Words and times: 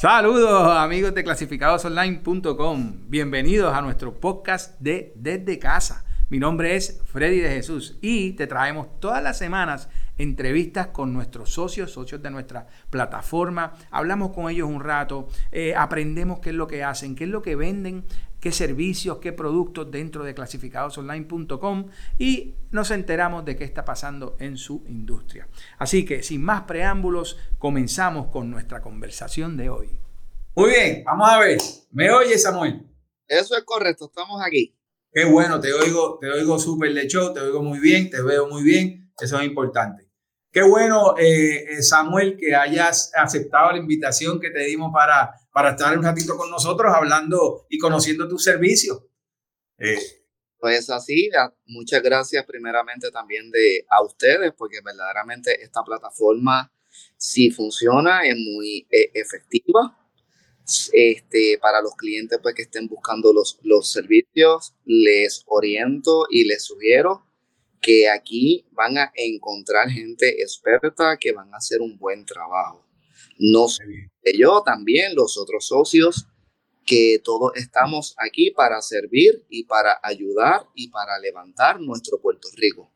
Saludos 0.00 0.78
amigos 0.78 1.14
de 1.14 1.22
clasificadosonline.com. 1.22 3.10
Bienvenidos 3.10 3.74
a 3.74 3.82
nuestro 3.82 4.18
podcast 4.18 4.80
de 4.80 5.12
Desde 5.14 5.58
Casa. 5.58 6.06
Mi 6.30 6.38
nombre 6.38 6.74
es 6.74 7.02
Freddy 7.04 7.40
de 7.40 7.50
Jesús 7.50 7.98
y 8.00 8.32
te 8.32 8.46
traemos 8.46 8.98
todas 8.98 9.22
las 9.22 9.36
semanas 9.36 9.90
entrevistas 10.22 10.88
con 10.88 11.12
nuestros 11.12 11.50
socios, 11.50 11.92
socios 11.92 12.22
de 12.22 12.30
nuestra 12.30 12.66
plataforma. 12.90 13.74
Hablamos 13.90 14.32
con 14.32 14.50
ellos 14.50 14.68
un 14.68 14.80
rato, 14.80 15.28
eh, 15.50 15.74
aprendemos 15.74 16.40
qué 16.40 16.50
es 16.50 16.56
lo 16.56 16.66
que 16.66 16.84
hacen, 16.84 17.16
qué 17.16 17.24
es 17.24 17.30
lo 17.30 17.42
que 17.42 17.56
venden, 17.56 18.04
qué 18.40 18.52
servicios, 18.52 19.18
qué 19.18 19.32
productos 19.32 19.90
dentro 19.90 20.24
de 20.24 20.34
clasificadosonline.com 20.34 21.86
y 22.18 22.54
nos 22.70 22.90
enteramos 22.90 23.44
de 23.44 23.56
qué 23.56 23.64
está 23.64 23.84
pasando 23.84 24.36
en 24.40 24.56
su 24.56 24.84
industria. 24.88 25.48
Así 25.78 26.04
que 26.04 26.22
sin 26.22 26.42
más 26.42 26.62
preámbulos, 26.62 27.38
comenzamos 27.58 28.26
con 28.28 28.50
nuestra 28.50 28.80
conversación 28.80 29.56
de 29.56 29.70
hoy. 29.70 30.00
Muy 30.54 30.70
bien, 30.70 31.02
vamos 31.04 31.28
a 31.30 31.38
ver. 31.38 31.58
¿Me 31.92 32.10
oye 32.10 32.36
Samuel? 32.38 32.86
Eso 33.26 33.56
es 33.56 33.64
correcto, 33.64 34.06
estamos 34.06 34.42
aquí. 34.44 34.76
Qué 35.12 35.24
bueno, 35.24 35.60
te 35.60 35.72
oigo, 35.72 36.18
te 36.20 36.30
oigo 36.30 36.58
súper 36.58 36.92
de 36.94 37.06
show, 37.08 37.32
te 37.32 37.40
oigo 37.40 37.62
muy 37.62 37.78
bien, 37.78 38.10
te 38.10 38.22
veo 38.22 38.48
muy 38.48 38.62
bien, 38.62 39.12
eso 39.18 39.38
es 39.38 39.44
importante. 39.44 40.09
Qué 40.52 40.62
bueno, 40.62 41.16
eh, 41.16 41.78
eh, 41.78 41.82
Samuel, 41.82 42.36
que 42.36 42.56
hayas 42.56 43.12
aceptado 43.14 43.70
la 43.70 43.78
invitación 43.78 44.40
que 44.40 44.50
te 44.50 44.64
dimos 44.64 44.90
para, 44.92 45.32
para 45.52 45.70
estar 45.70 45.96
un 45.96 46.02
ratito 46.02 46.36
con 46.36 46.50
nosotros 46.50 46.92
hablando 46.92 47.66
y 47.68 47.78
conociendo 47.78 48.26
tu 48.26 48.36
servicio. 48.36 49.08
Eh. 49.78 49.96
Pues 50.58 50.90
así, 50.90 51.30
muchas 51.66 52.02
gracias 52.02 52.44
primeramente 52.44 53.10
también 53.12 53.50
de, 53.50 53.86
a 53.88 54.02
ustedes, 54.02 54.52
porque 54.58 54.80
verdaderamente 54.84 55.62
esta 55.62 55.82
plataforma, 55.82 56.70
si 57.16 57.50
funciona, 57.50 58.24
es 58.24 58.34
muy 58.36 58.86
efectiva. 58.90 59.96
Este, 60.92 61.58
para 61.60 61.80
los 61.80 61.96
clientes 61.96 62.38
pues, 62.42 62.54
que 62.54 62.62
estén 62.62 62.86
buscando 62.88 63.32
los, 63.32 63.58
los 63.62 63.90
servicios, 63.90 64.74
les 64.84 65.42
oriento 65.46 66.26
y 66.30 66.44
les 66.44 66.64
sugiero 66.64 67.29
que 67.80 68.08
aquí 68.08 68.66
van 68.72 68.98
a 68.98 69.12
encontrar 69.14 69.88
gente 69.88 70.42
experta 70.42 71.16
que 71.18 71.32
van 71.32 71.52
a 71.54 71.56
hacer 71.56 71.80
un 71.80 71.98
buen 71.98 72.24
trabajo. 72.24 72.86
No 73.38 73.68
sé, 73.68 73.84
yo 74.36 74.62
también, 74.64 75.14
los 75.14 75.38
otros 75.38 75.66
socios, 75.66 76.26
que 76.84 77.20
todos 77.22 77.52
estamos 77.56 78.14
aquí 78.18 78.50
para 78.50 78.82
servir 78.82 79.44
y 79.48 79.64
para 79.64 79.98
ayudar 80.02 80.66
y 80.74 80.88
para 80.88 81.18
levantar 81.18 81.80
nuestro 81.80 82.20
Puerto 82.20 82.48
Rico. 82.56 82.92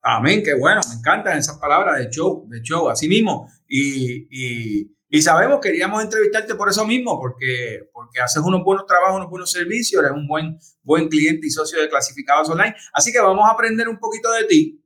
Amén, 0.00 0.42
qué 0.42 0.54
bueno, 0.54 0.80
me 0.88 0.94
encantan 0.94 1.36
esas 1.36 1.58
palabras 1.58 1.98
de 1.98 2.08
show, 2.08 2.46
de 2.48 2.62
show, 2.62 2.88
así 2.88 3.08
mismo. 3.08 3.50
y 3.68 4.28
y 4.30 4.95
sabemos, 5.22 5.60
queríamos 5.60 6.02
entrevistarte 6.02 6.54
por 6.54 6.68
eso 6.68 6.86
mismo, 6.86 7.18
porque, 7.18 7.88
porque 7.92 8.20
haces 8.20 8.42
unos 8.42 8.62
buenos 8.64 8.86
trabajos, 8.86 9.16
unos 9.16 9.30
buenos 9.30 9.50
servicios, 9.50 10.02
eres 10.02 10.16
un 10.16 10.26
buen, 10.26 10.58
buen 10.82 11.08
cliente 11.08 11.46
y 11.46 11.50
socio 11.50 11.80
de 11.80 11.88
Clasificados 11.88 12.48
Online. 12.50 12.74
Así 12.92 13.12
que 13.12 13.20
vamos 13.20 13.48
a 13.48 13.52
aprender 13.52 13.88
un 13.88 13.98
poquito 13.98 14.32
de 14.32 14.44
ti 14.44 14.84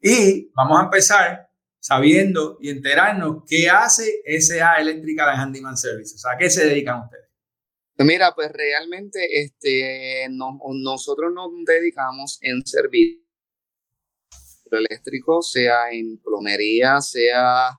y 0.00 0.50
vamos 0.54 0.80
a 0.80 0.84
empezar 0.84 1.50
sabiendo 1.78 2.58
y 2.60 2.70
enterarnos 2.70 3.42
qué 3.46 3.68
hace 3.68 4.22
SA 4.40 4.76
Eléctrica 4.76 5.30
de 5.30 5.36
Handyman 5.36 5.76
Services. 5.76 6.24
¿A 6.26 6.36
qué 6.36 6.48
se 6.50 6.66
dedican 6.66 7.04
ustedes? 7.04 7.30
Mira, 7.98 8.34
pues 8.34 8.50
realmente 8.52 9.42
este, 9.42 10.26
nosotros 10.30 11.32
nos 11.34 11.50
dedicamos 11.66 12.38
en 12.40 12.64
servicio 12.64 13.20
eléctrico, 14.70 15.42
sea 15.42 15.90
en 15.90 16.18
plomería, 16.18 17.00
sea 17.02 17.78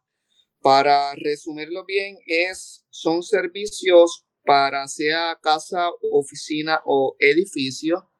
para 0.61 1.15
resumirlo 1.15 1.85
bien, 1.85 2.17
es, 2.25 2.85
son 2.89 3.23
servicios 3.23 4.25
para 4.43 4.87
sea 4.87 5.39
casa, 5.41 5.89
oficina 6.11 6.81
o 6.85 7.15
edificio 7.19 8.11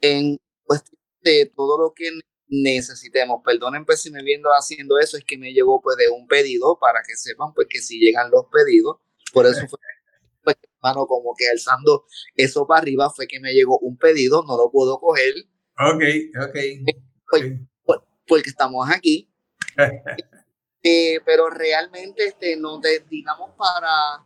en 0.00 0.38
cuestión 0.64 1.00
de 1.22 1.50
todo 1.54 1.78
lo 1.78 1.92
que 1.94 2.10
necesitemos. 2.48 3.42
Perdonen 3.44 3.84
pues 3.84 4.02
si 4.02 4.10
me 4.10 4.22
viendo 4.22 4.50
haciendo 4.50 4.98
eso, 4.98 5.16
es 5.16 5.24
que 5.24 5.38
me 5.38 5.52
llegó 5.52 5.80
pues 5.80 5.96
de 5.96 6.08
un 6.08 6.26
pedido 6.26 6.78
para 6.78 7.02
que 7.06 7.16
sepan 7.16 7.52
pues 7.54 7.66
que 7.68 7.80
si 7.80 7.98
llegan 7.98 8.30
los 8.30 8.46
pedidos, 8.52 8.98
por 9.32 9.46
eso 9.46 9.66
fue 9.68 9.78
pues, 10.44 10.56
mano 10.80 11.06
como 11.06 11.34
que 11.36 11.48
alzando 11.48 12.04
eso 12.36 12.66
para 12.66 12.80
arriba 12.80 13.10
fue 13.10 13.26
que 13.26 13.40
me 13.40 13.52
llegó 13.52 13.78
un 13.80 13.96
pedido, 13.96 14.44
no 14.46 14.56
lo 14.56 14.70
puedo 14.70 15.00
coger. 15.00 15.34
Ok, 15.78 16.02
ok. 16.48 16.58
Pues, 17.28 17.52
pues, 17.84 18.00
porque 18.26 18.50
estamos 18.50 18.88
aquí. 18.88 19.32
Eh, 20.88 21.18
pero 21.24 21.50
realmente 21.50 22.26
este, 22.26 22.54
nos 22.54 22.80
dedicamos 22.80 23.50
para 23.58 24.24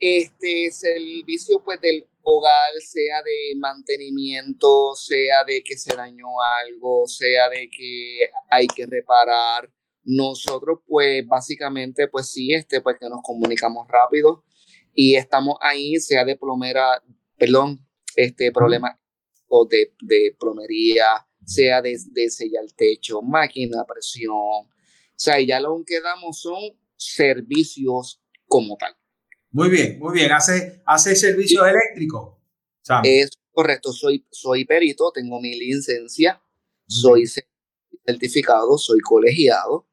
este 0.00 0.68
servicio 0.72 1.62
pues 1.64 1.80
del 1.80 2.08
hogar, 2.22 2.72
sea 2.80 3.22
de 3.22 3.54
mantenimiento, 3.60 4.96
sea 4.96 5.44
de 5.46 5.62
que 5.62 5.78
se 5.78 5.94
dañó 5.94 6.26
algo, 6.60 7.06
sea 7.06 7.48
de 7.50 7.70
que 7.70 8.30
hay 8.50 8.66
que 8.66 8.84
reparar. 8.84 9.70
Nosotros 10.02 10.80
pues 10.88 11.24
básicamente 11.24 12.08
pues 12.08 12.32
sí, 12.32 12.52
este, 12.52 12.80
pues 12.80 12.96
que 12.98 13.08
nos 13.08 13.22
comunicamos 13.22 13.86
rápido 13.86 14.42
y 14.92 15.14
estamos 15.14 15.54
ahí, 15.60 16.00
sea 16.00 16.24
de 16.24 16.36
plomera, 16.36 17.00
perdón, 17.38 17.78
este 18.16 18.50
problema 18.50 19.00
o 19.46 19.68
de, 19.70 19.94
de 20.02 20.36
plomería, 20.36 21.28
sea 21.46 21.80
de, 21.80 21.96
de 22.10 22.28
sellar 22.28 22.64
el 22.64 22.74
techo, 22.74 23.22
máquina 23.22 23.82
a 23.82 23.86
presión, 23.86 24.73
sea, 25.24 25.40
ya 25.40 25.60
lo 25.60 25.82
que 25.86 26.00
damos 26.00 26.40
son 26.40 26.60
servicios 26.96 28.20
como 28.46 28.76
tal. 28.76 28.94
Muy 29.50 29.68
bien, 29.70 29.98
muy 29.98 30.12
bien. 30.14 30.32
¿Hace, 30.32 30.82
hace 30.84 31.14
servicios 31.16 31.64
eléctricos? 31.66 32.36
Es 33.02 33.30
correcto, 33.52 33.92
soy, 33.92 34.26
soy 34.30 34.64
perito, 34.64 35.10
tengo 35.12 35.40
mi 35.40 35.58
licencia, 35.58 36.42
soy 36.86 37.24
certificado, 38.04 38.76
soy 38.76 39.00
colegiado 39.00 39.88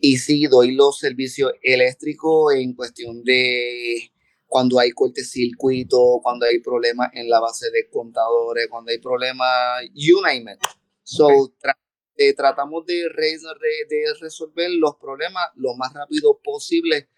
y 0.00 0.18
sí 0.18 0.46
doy 0.46 0.72
los 0.72 0.98
servicios 0.98 1.52
eléctricos 1.62 2.54
en 2.54 2.74
cuestión 2.74 3.22
de 3.22 4.10
cuando 4.46 4.78
hay 4.78 4.90
cortecircuito, 4.90 6.20
cuando 6.22 6.46
hay 6.46 6.60
problemas 6.60 7.10
en 7.12 7.28
la 7.28 7.40
base 7.40 7.70
de 7.70 7.88
contadores, 7.90 8.68
cuando 8.70 8.90
hay 8.90 8.98
problemas, 8.98 9.82
you 9.94 10.20
name 10.22 10.52
it. 10.52 10.60
So, 11.02 11.52
eh, 12.16 12.34
tratamos 12.34 12.86
de, 12.86 12.94
de 12.94 14.04
resolver 14.20 14.70
los 14.70 14.96
problemas 14.96 15.48
lo 15.56 15.74
más 15.74 15.92
rápido 15.92 16.40
posible, 16.42 17.08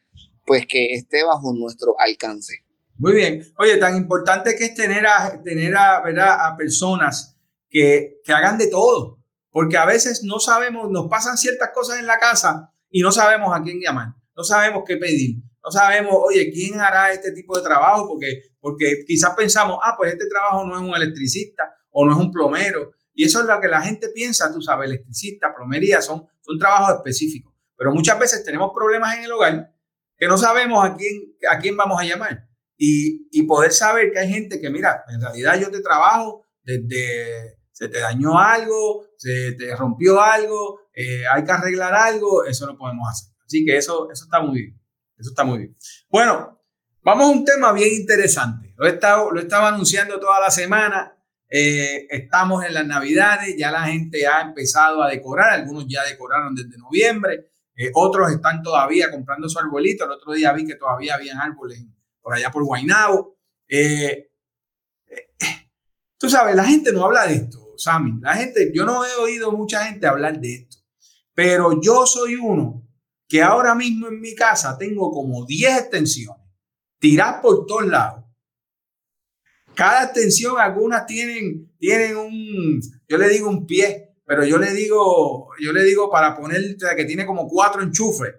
pues 0.45 0.67
que 0.67 0.95
esté 0.95 1.25
bajo 1.25 1.53
nuestro 1.53 1.95
alcance. 1.99 2.65
Muy 2.99 3.13
bien. 3.13 3.43
Oye, 3.59 3.77
tan 3.77 3.97
importante 3.97 4.57
que 4.57 4.65
es 4.65 4.75
tener 4.75 5.07
a, 5.07 5.43
tener 5.43 5.77
a, 5.77 6.01
¿verdad? 6.03 6.47
a 6.47 6.57
personas 6.57 7.37
que, 7.69 8.21
que 8.25 8.33
hagan 8.33 8.57
de 8.57 8.69
todo, 8.69 9.19
porque 9.51 9.77
a 9.77 9.85
veces 9.85 10.23
no 10.25 10.39
sabemos, 10.39 10.91
nos 10.91 11.09
pasan 11.09 11.37
ciertas 11.37 11.71
cosas 11.75 11.99
en 11.99 12.07
la 12.07 12.19
casa 12.19 12.73
y 12.91 13.03
no 13.03 13.13
sabemos 13.13 13.55
a 13.55 13.63
quién 13.63 13.81
llamar, 13.81 14.15
no 14.35 14.45
sabemos 14.45 14.85
qué 14.87 14.97
pedir, 14.97 15.43
no 15.63 15.71
sabemos, 15.71 16.15
oye, 16.15 16.51
quién 16.53 16.81
hará 16.81 17.13
este 17.13 17.33
tipo 17.33 17.57
de 17.57 17.63
trabajo, 17.63 18.09
porque, 18.09 18.43
porque 18.61 19.05
quizás 19.07 19.35
pensamos, 19.37 19.79
ah, 19.83 19.95
pues 19.99 20.13
este 20.13 20.27
trabajo 20.29 20.65
no 20.65 20.77
es 20.77 20.81
un 20.81 20.95
electricista 20.95 21.75
o 21.91 22.07
no 22.07 22.13
es 22.13 22.19
un 22.19 22.31
plomero, 22.31 22.93
y 23.17 23.25
eso 23.25 23.41
es 23.41 23.47
lo 23.47 23.59
que 23.61 23.67
la 23.67 23.81
gente 23.81 24.11
piensa, 24.11 24.53
tú 24.53 24.61
sabes, 24.61 24.91
electricista, 24.91 25.55
plomería, 25.55 26.03
son, 26.03 26.29
son 26.43 26.59
trabajos 26.59 26.97
específicos. 26.97 27.55
Pero 27.75 27.91
muchas 27.91 28.19
veces 28.19 28.45
tenemos 28.45 28.73
problemas 28.75 29.17
en 29.17 29.25
el 29.25 29.33
hogar 29.33 29.75
que 30.19 30.27
no 30.27 30.37
sabemos 30.37 30.85
a 30.85 30.95
quién, 30.95 31.35
a 31.51 31.59
quién 31.59 31.79
vamos 31.79 31.99
a 31.99 32.05
llamar. 32.05 32.47
Y, 32.77 33.27
y 33.33 33.45
poder 33.45 33.73
saber 33.73 34.13
que 34.13 34.19
hay 34.19 34.31
gente 34.31 34.61
que, 34.61 34.69
mira, 34.69 35.03
en 35.09 35.23
realidad 35.23 35.59
yo 35.59 35.71
te 35.71 35.81
trabajo 35.81 36.45
desde, 36.63 37.59
se 37.73 37.89
te 37.89 38.01
dañó 38.01 38.39
algo, 38.39 39.07
se 39.17 39.53
te 39.53 39.75
rompió 39.75 40.21
algo, 40.21 40.81
eh, 40.93 41.23
hay 41.27 41.43
que 41.43 41.53
arreglar 41.53 41.95
algo, 41.95 42.45
eso 42.45 42.67
lo 42.67 42.77
podemos 42.77 43.09
hacer. 43.09 43.35
Así 43.47 43.65
que 43.65 43.79
eso, 43.79 44.11
eso 44.13 44.25
está 44.25 44.41
muy 44.41 44.61
bien. 44.61 44.83
Eso 45.17 45.31
está 45.31 45.43
muy 45.43 45.59
bien. 45.59 45.77
Bueno, 46.11 46.63
vamos 47.01 47.25
a 47.25 47.31
un 47.31 47.47
tema 47.47 47.73
bien 47.73 47.95
interesante. 47.95 48.75
Lo 48.77 48.87
he 48.87 48.91
estado, 48.91 49.31
lo 49.31 49.41
he 49.41 49.45
estado 49.45 49.65
anunciando 49.65 50.21
toda 50.21 50.39
la 50.39 50.51
semana 50.51 51.16
eh, 51.59 52.07
estamos 52.11 52.67
en 52.67 52.75
las 52.75 52.87
navidades, 52.87 53.55
ya 53.57 53.71
la 53.71 53.85
gente 53.85 54.27
ha 54.27 54.43
empezado 54.43 55.03
a 55.03 55.09
decorar, 55.09 55.55
algunos 55.55 55.87
ya 55.89 56.05
decoraron 56.05 56.55
desde 56.55 56.77
noviembre, 56.77 57.49
eh, 57.75 57.91
otros 57.95 58.31
están 58.31 58.63
todavía 58.63 59.11
comprando 59.11 59.49
su 59.49 59.59
arbolito, 59.59 60.05
el 60.05 60.11
otro 60.11 60.35
día 60.35 60.53
vi 60.53 60.67
que 60.67 60.75
todavía 60.75 61.15
habían 61.15 61.39
árboles 61.39 61.83
por 62.21 62.35
allá 62.35 62.51
por 62.51 62.63
Guaynabo. 62.63 63.39
Eh, 63.67 64.29
tú 66.19 66.29
sabes, 66.29 66.55
la 66.55 66.65
gente 66.65 66.93
no 66.93 67.07
habla 67.07 67.27
de 67.27 67.37
esto, 67.37 67.73
Sammy, 67.79 68.21
la 68.21 68.35
gente, 68.35 68.71
yo 68.75 68.85
no 68.85 69.07
he 69.07 69.15
oído 69.15 69.51
mucha 69.51 69.87
gente 69.87 70.07
hablar 70.07 70.39
de 70.39 70.57
esto, 70.57 70.77
pero 71.33 71.81
yo 71.81 72.05
soy 72.05 72.35
uno 72.35 72.87
que 73.27 73.43
ahora 73.43 73.75
mismo 73.75 74.09
en 74.09 74.21
mi 74.21 74.35
casa 74.35 74.77
tengo 74.77 75.11
como 75.11 75.47
10 75.47 75.79
extensiones, 75.79 76.45
tiradas 76.99 77.41
por 77.41 77.65
todos 77.65 77.87
lados 77.87 78.26
cada 79.77 80.05
extensión, 80.05 80.59
algunas 80.59 81.07
tienen, 81.07 81.71
tienen 81.79 82.17
un, 82.17 82.81
yo 83.07 83.19
le 83.19 83.29
digo 83.29 83.49
un 83.49 83.67
pie, 83.67 84.17
pero 84.25 84.45
yo 84.45 84.59
le 84.59 84.73
digo, 84.73 85.51
yo 85.61 85.73
le 85.73 85.85
digo 85.85 86.11
para 86.11 86.37
poner, 86.37 86.77
que 86.97 87.05
tiene 87.05 87.25
como 87.25 87.47
cuatro 87.47 87.83
enchufes 87.83 88.35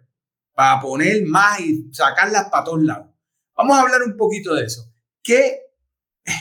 para 0.54 0.82
poner 0.82 1.26
más 1.26 1.60
y 1.62 1.88
sacarlas 1.94 2.50
para 2.50 2.64
todos 2.66 2.84
lados. 2.84 3.08
Vamos 3.56 3.78
a 3.78 3.82
hablar 3.82 4.02
un 4.04 4.18
poquito 4.18 4.54
de 4.56 4.66
eso. 4.66 4.92
¿Qué, 5.24 5.62
o 6.26 6.32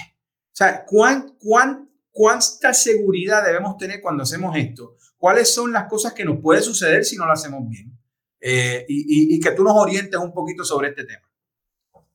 sea, 0.52 0.84
cuán, 0.84 1.37
cuán, 1.38 1.90
cuánta 2.10 2.72
seguridad 2.72 3.44
debemos 3.44 3.76
tener 3.76 4.00
cuando 4.00 4.22
hacemos 4.22 4.56
esto? 4.56 4.96
¿Cuáles 5.19 5.52
son 5.52 5.72
las 5.72 5.88
cosas 5.88 6.12
que 6.14 6.25
nos 6.25 6.40
puede 6.40 6.62
suceder 6.62 7.04
si 7.04 7.16
no 7.16 7.26
lo 7.26 7.32
hacemos 7.32 7.69
bien? 7.69 7.92
Eh, 8.40 8.84
y, 8.88 9.34
y, 9.34 9.40
que 9.40 9.52
tú 9.52 9.64
nos 9.64 9.75
orientes 9.76 10.19
un 10.20 10.32
poquito 10.32 10.64
sobre 10.64 10.90
este 10.90 11.04
tema. 11.04 11.22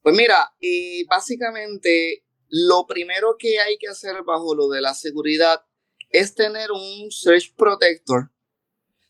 Pues 0.01 0.15
mira, 0.15 0.53
y 0.59 1.03
básicamente 1.05 2.23
lo 2.51 2.85
primero 2.85 3.37
que 3.39 3.59
hay 3.59 3.77
que 3.77 3.87
hacer 3.87 4.23
bajo 4.23 4.53
lo 4.53 4.67
de 4.67 4.81
la 4.81 4.93
seguridad 4.93 5.65
es 6.09 6.35
tener 6.35 6.71
un 6.71 7.09
search 7.09 7.55
protector, 7.55 8.29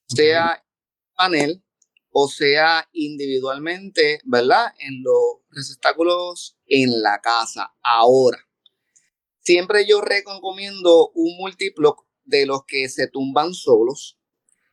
sea 0.07 0.63
panel 1.15 1.63
o 2.11 2.27
sea 2.27 2.87
individualmente, 2.93 4.19
¿verdad? 4.25 4.73
En 4.77 5.01
los 5.01 5.39
receptáculos 5.49 6.57
en 6.67 7.01
la 7.01 7.19
casa. 7.19 7.73
Ahora, 7.81 8.37
siempre 9.39 9.87
yo 9.87 10.01
recomiendo 10.01 11.11
un 11.15 11.37
multiplock 11.37 12.05
de 12.23 12.45
los 12.45 12.65
que 12.65 12.89
se 12.89 13.07
tumban 13.07 13.55
solos 13.55 14.19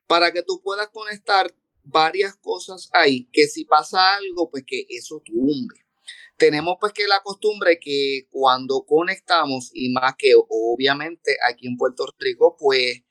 para 0.06 0.32
que 0.32 0.42
tú 0.42 0.60
puedas 0.62 0.88
conectar 0.88 1.54
varias 1.82 2.36
cosas 2.36 2.90
ahí, 2.92 3.30
que 3.32 3.46
si 3.46 3.64
pasa 3.64 4.16
algo, 4.16 4.50
pues 4.50 4.64
que 4.66 4.84
eso 4.90 5.22
tumbe. 5.24 5.87
Tenemos 6.38 6.76
pues 6.80 6.92
que 6.92 7.06
la 7.06 7.20
costumbre 7.22 7.78
que 7.80 8.28
cuando 8.30 8.84
conectamos, 8.86 9.70
y 9.74 9.90
más 9.90 10.14
que 10.16 10.32
obviamente 10.36 11.36
aquí 11.50 11.66
en 11.66 11.76
Puerto 11.76 12.06
Rico, 12.18 12.56
pues 12.58 13.02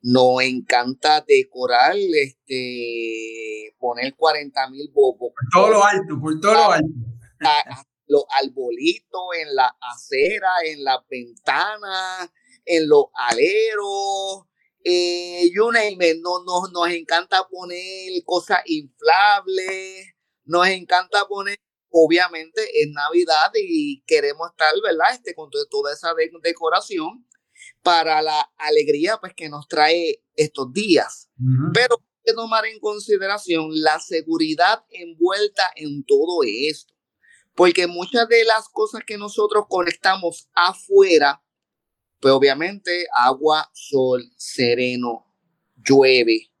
nos 0.00 0.42
encanta 0.42 1.24
decorar, 1.26 1.94
este, 1.96 3.76
poner 3.78 4.16
40 4.16 4.70
mil 4.70 4.90
bobos. 4.92 5.32
Por 5.34 5.48
todo 5.52 5.70
lo 5.70 5.84
alto, 5.84 6.18
por 6.20 6.40
todo 6.40 6.54
lo 6.54 6.72
alto. 6.72 6.88
los 8.06 8.24
arbolitos 8.42 9.22
en 9.38 9.54
la 9.54 9.76
acera, 9.80 10.50
en 10.64 10.82
las 10.82 10.98
ventanas, 11.08 12.30
en 12.64 12.88
los 12.88 13.06
aleros, 13.14 14.46
eh, 14.84 15.48
you 15.54 15.70
name 15.70 15.96
no, 16.20 16.42
no, 16.44 16.66
nos 16.72 16.88
encanta 16.92 17.46
poner 17.48 18.10
cosas 18.24 18.58
inflables, 18.66 20.14
nos 20.44 20.66
encanta 20.66 21.26
poner, 21.28 21.58
obviamente, 21.92 22.82
en 22.82 22.92
Navidad 22.92 23.52
y 23.54 24.02
queremos 24.06 24.50
estar, 24.50 24.72
¿verdad? 24.82 25.12
Este, 25.12 25.34
con 25.34 25.50
toda 25.70 25.92
esa 25.92 26.12
decoración 26.42 27.26
para 27.82 28.22
la 28.22 28.50
alegría 28.56 29.18
pues, 29.20 29.34
que 29.34 29.48
nos 29.48 29.68
trae 29.68 30.24
estos 30.34 30.72
días. 30.72 31.28
Pero 31.74 31.96
hay 32.00 32.22
que 32.24 32.32
tomar 32.32 32.66
en 32.66 32.80
consideración 32.80 33.68
la 33.70 34.00
seguridad 34.00 34.84
envuelta 34.90 35.64
en 35.76 36.04
todo 36.04 36.40
esto. 36.44 36.94
Porque 37.54 37.86
muchas 37.86 38.26
de 38.28 38.44
las 38.44 38.68
cosas 38.70 39.02
que 39.06 39.18
nosotros 39.18 39.66
conectamos 39.68 40.48
afuera, 40.54 41.44
pues 42.20 42.32
obviamente 42.32 43.06
agua, 43.14 43.70
sol, 43.74 44.24
sereno, 44.36 45.26
llueve. 45.76 46.51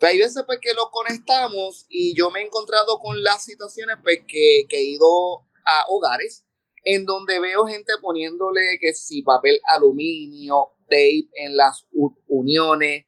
Pero 0.00 0.12
hay 0.12 0.18
veces 0.18 0.42
pues 0.46 0.58
que 0.60 0.72
lo 0.72 0.90
conectamos 0.90 1.84
y 1.90 2.16
yo 2.16 2.30
me 2.30 2.40
he 2.40 2.46
encontrado 2.46 2.98
con 2.98 3.22
las 3.22 3.44
situaciones 3.44 3.96
pues 4.02 4.20
que, 4.26 4.64
que 4.66 4.78
he 4.78 4.84
ido 4.84 5.46
a 5.66 5.84
hogares 5.88 6.46
en 6.84 7.04
donde 7.04 7.38
veo 7.38 7.66
gente 7.66 7.92
poniéndole 8.00 8.78
que 8.80 8.94
si 8.94 9.20
papel 9.22 9.60
aluminio, 9.66 10.70
tape 10.88 11.28
en 11.34 11.54
las 11.54 11.86
uniones. 12.26 13.04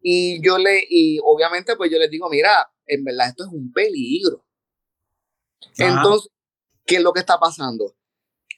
Y 0.00 0.44
yo 0.44 0.58
le, 0.58 0.84
y 0.90 1.18
obviamente 1.22 1.76
pues 1.76 1.92
yo 1.92 1.98
les 1.98 2.10
digo, 2.10 2.28
mira, 2.28 2.72
en 2.86 3.04
verdad 3.04 3.28
esto 3.28 3.44
es 3.44 3.52
un 3.52 3.72
peligro. 3.72 4.44
Entonces, 5.78 6.32
¿qué 6.84 6.96
es 6.96 7.02
lo 7.02 7.12
que 7.12 7.20
está 7.20 7.38
pasando? 7.38 7.96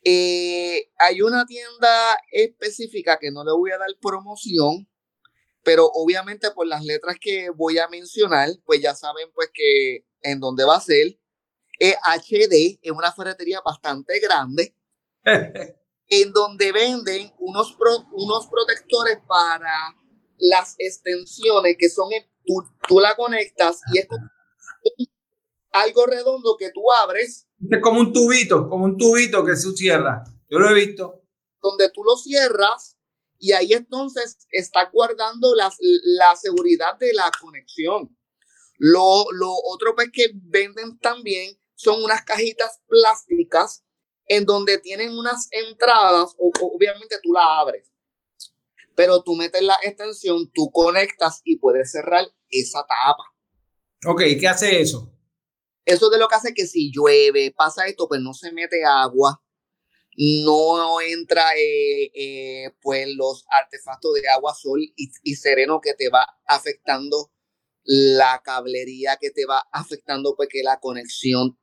Eh, 0.04 0.90
hay 0.98 1.20
una 1.20 1.44
tienda 1.44 2.18
específica 2.32 3.18
que 3.18 3.30
no 3.30 3.44
le 3.44 3.52
voy 3.52 3.72
a 3.72 3.78
dar 3.78 3.88
promoción, 4.00 4.88
pero 5.68 5.84
obviamente 5.92 6.50
por 6.52 6.66
las 6.66 6.82
letras 6.82 7.18
que 7.20 7.50
voy 7.50 7.76
a 7.76 7.88
mencionar, 7.88 8.48
pues 8.64 8.80
ya 8.80 8.94
saben 8.94 9.30
pues 9.34 9.50
que 9.52 10.06
en 10.22 10.40
dónde 10.40 10.64
va 10.64 10.76
a 10.76 10.80
ser. 10.80 11.20
HD, 11.78 12.78
es 12.80 12.90
una 12.90 13.12
ferretería 13.12 13.60
bastante 13.60 14.18
grande, 14.18 14.74
en 16.08 16.32
donde 16.32 16.72
venden 16.72 17.34
unos, 17.38 17.76
unos 18.12 18.46
protectores 18.46 19.18
para 19.28 19.94
las 20.38 20.74
extensiones 20.78 21.76
que 21.78 21.90
son, 21.90 22.08
tú, 22.46 22.64
tú 22.88 22.98
la 22.98 23.14
conectas 23.14 23.82
y 23.92 23.98
es 23.98 24.08
algo 25.70 26.06
redondo 26.06 26.56
que 26.58 26.70
tú 26.70 26.80
abres. 27.02 27.46
Es 27.70 27.82
como 27.82 28.00
un 28.00 28.14
tubito, 28.14 28.70
como 28.70 28.86
un 28.86 28.96
tubito 28.96 29.44
que 29.44 29.54
se 29.54 29.70
cierra. 29.72 30.24
Yo 30.48 30.60
lo 30.60 30.70
he 30.70 30.86
visto. 30.86 31.24
Donde 31.60 31.90
tú 31.90 32.02
lo 32.04 32.16
cierras 32.16 32.97
y 33.38 33.52
ahí 33.52 33.72
entonces 33.72 34.38
está 34.50 34.90
guardando 34.92 35.54
la, 35.54 35.72
la 36.04 36.36
seguridad 36.36 36.98
de 36.98 37.12
la 37.12 37.30
conexión. 37.40 38.16
Lo, 38.78 39.24
lo 39.32 39.52
otro 39.72 39.94
pues 39.94 40.10
que 40.12 40.30
venden 40.34 40.98
también 40.98 41.58
son 41.74 42.02
unas 42.02 42.24
cajitas 42.24 42.80
plásticas 42.86 43.84
en 44.26 44.44
donde 44.44 44.78
tienen 44.78 45.16
unas 45.16 45.48
entradas, 45.50 46.34
o, 46.38 46.52
obviamente 46.60 47.16
tú 47.22 47.32
la 47.32 47.60
abres, 47.60 47.90
pero 48.94 49.22
tú 49.22 49.34
metes 49.34 49.62
la 49.62 49.76
extensión, 49.82 50.50
tú 50.52 50.70
conectas 50.70 51.40
y 51.44 51.56
puedes 51.56 51.90
cerrar 51.90 52.26
esa 52.50 52.80
tapa. 52.80 53.24
Ok, 54.06 54.22
¿qué 54.38 54.48
hace 54.48 54.80
eso? 54.80 55.12
Eso 55.84 56.10
de 56.10 56.18
lo 56.18 56.28
que 56.28 56.34
hace 56.34 56.54
que 56.54 56.66
si 56.66 56.92
llueve, 56.92 57.54
pasa 57.56 57.86
esto, 57.86 58.06
pues 58.06 58.20
no 58.20 58.34
se 58.34 58.52
mete 58.52 58.84
agua, 58.84 59.42
no 60.18 61.00
entra 61.00 61.44
eh, 61.56 62.10
eh, 62.12 62.70
pues 62.82 63.06
los 63.14 63.46
artefactos 63.62 64.14
de 64.14 64.28
agua, 64.28 64.52
sol 64.52 64.80
y, 64.96 65.34
sereno 65.36 65.80
que 65.80 65.94
te 65.94 66.08
va 66.08 66.26
afectando 66.44 67.30
la 67.84 68.42
cablería 68.44 69.16
que 69.20 69.30
te 69.30 69.46
va 69.46 69.62
afectando, 69.70 70.34
porque 70.36 70.64
la 70.64 70.80
conexión 70.80 71.56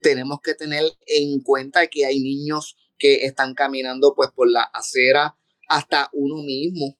tenemos 0.00 0.40
que 0.42 0.54
tener 0.54 0.84
en 1.06 1.40
cuenta 1.40 1.86
que 1.86 2.04
hay 2.04 2.18
niños 2.18 2.76
que 2.98 3.26
están 3.26 3.54
caminando 3.54 4.12
pues 4.14 4.30
por 4.34 4.50
la 4.50 4.62
acera 4.62 5.38
hasta 5.68 6.10
uno 6.12 6.42
mismo. 6.42 6.98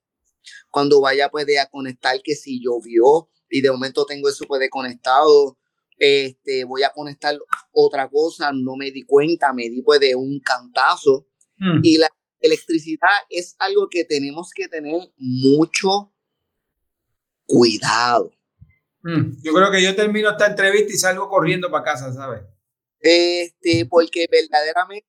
Cuando 0.71 1.01
vaya 1.01 1.29
puede 1.29 1.59
a 1.59 1.67
conectar 1.67 2.23
que 2.23 2.37
si 2.37 2.63
llovió 2.63 3.29
y 3.51 3.63
de 3.63 3.71
momento 3.73 4.07
tengo 4.07 4.29
eso 4.29 4.47
puede 4.47 4.71
conectado, 4.71 5.59
este, 5.97 6.65
voy 6.65 6.83
a 6.83 6.91
conectar 6.91 7.37
otra 7.73 8.09
cosa, 8.09 8.51
no 8.53 8.77
me 8.77 8.91
di 8.91 9.03
cuenta, 9.03 9.53
me 9.53 9.69
di 9.69 9.83
pues 9.83 10.01
de 10.01 10.15
un 10.15 10.41
cantazo. 10.41 11.29
Mm. 11.59 11.81
Y 11.83 11.99
la 11.99 12.09
electricidad 12.41 13.09
es 13.31 13.57
algo 13.59 13.89
que 13.89 14.05
tenemos 14.05 14.51
que 14.55 14.69
tener 14.69 15.13
mucho 15.17 16.13
cuidado. 17.47 18.33
Mm, 19.03 19.43
yo 19.43 19.53
creo 19.53 19.71
que 19.71 19.83
yo 19.83 19.95
termino 19.95 20.31
esta 20.31 20.47
entrevista 20.47 20.93
y 20.93 20.97
salgo 20.97 21.29
corriendo 21.29 21.71
para 21.71 21.85
casa, 21.85 22.13
¿sabes? 22.13 22.43
Este, 23.01 23.87
porque 23.87 24.27
verdaderamente 24.31 25.07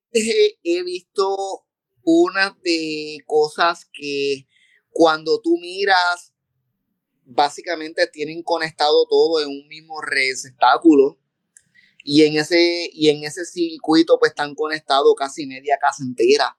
he 0.64 0.84
visto 0.84 1.66
unas 2.04 2.62
de 2.62 3.18
cosas 3.26 3.90
que 3.94 4.48
cuando 4.90 5.42
tú 5.42 5.58
miras, 5.60 6.34
básicamente 7.26 8.08
tienen 8.08 8.44
conectado 8.44 9.06
todo 9.10 9.42
en 9.42 9.50
un 9.50 9.68
mismo 9.68 10.00
receptáculo 10.02 11.18
y 12.04 12.24
en 12.24 12.38
ese, 12.38 12.90
y 12.94 13.10
en 13.10 13.24
ese 13.24 13.46
circuito 13.46 14.20
pues 14.20 14.32
están 14.32 14.54
conectados 14.54 15.14
casi 15.18 15.48
media 15.48 15.78
casa 15.82 16.04
entera. 16.04 16.58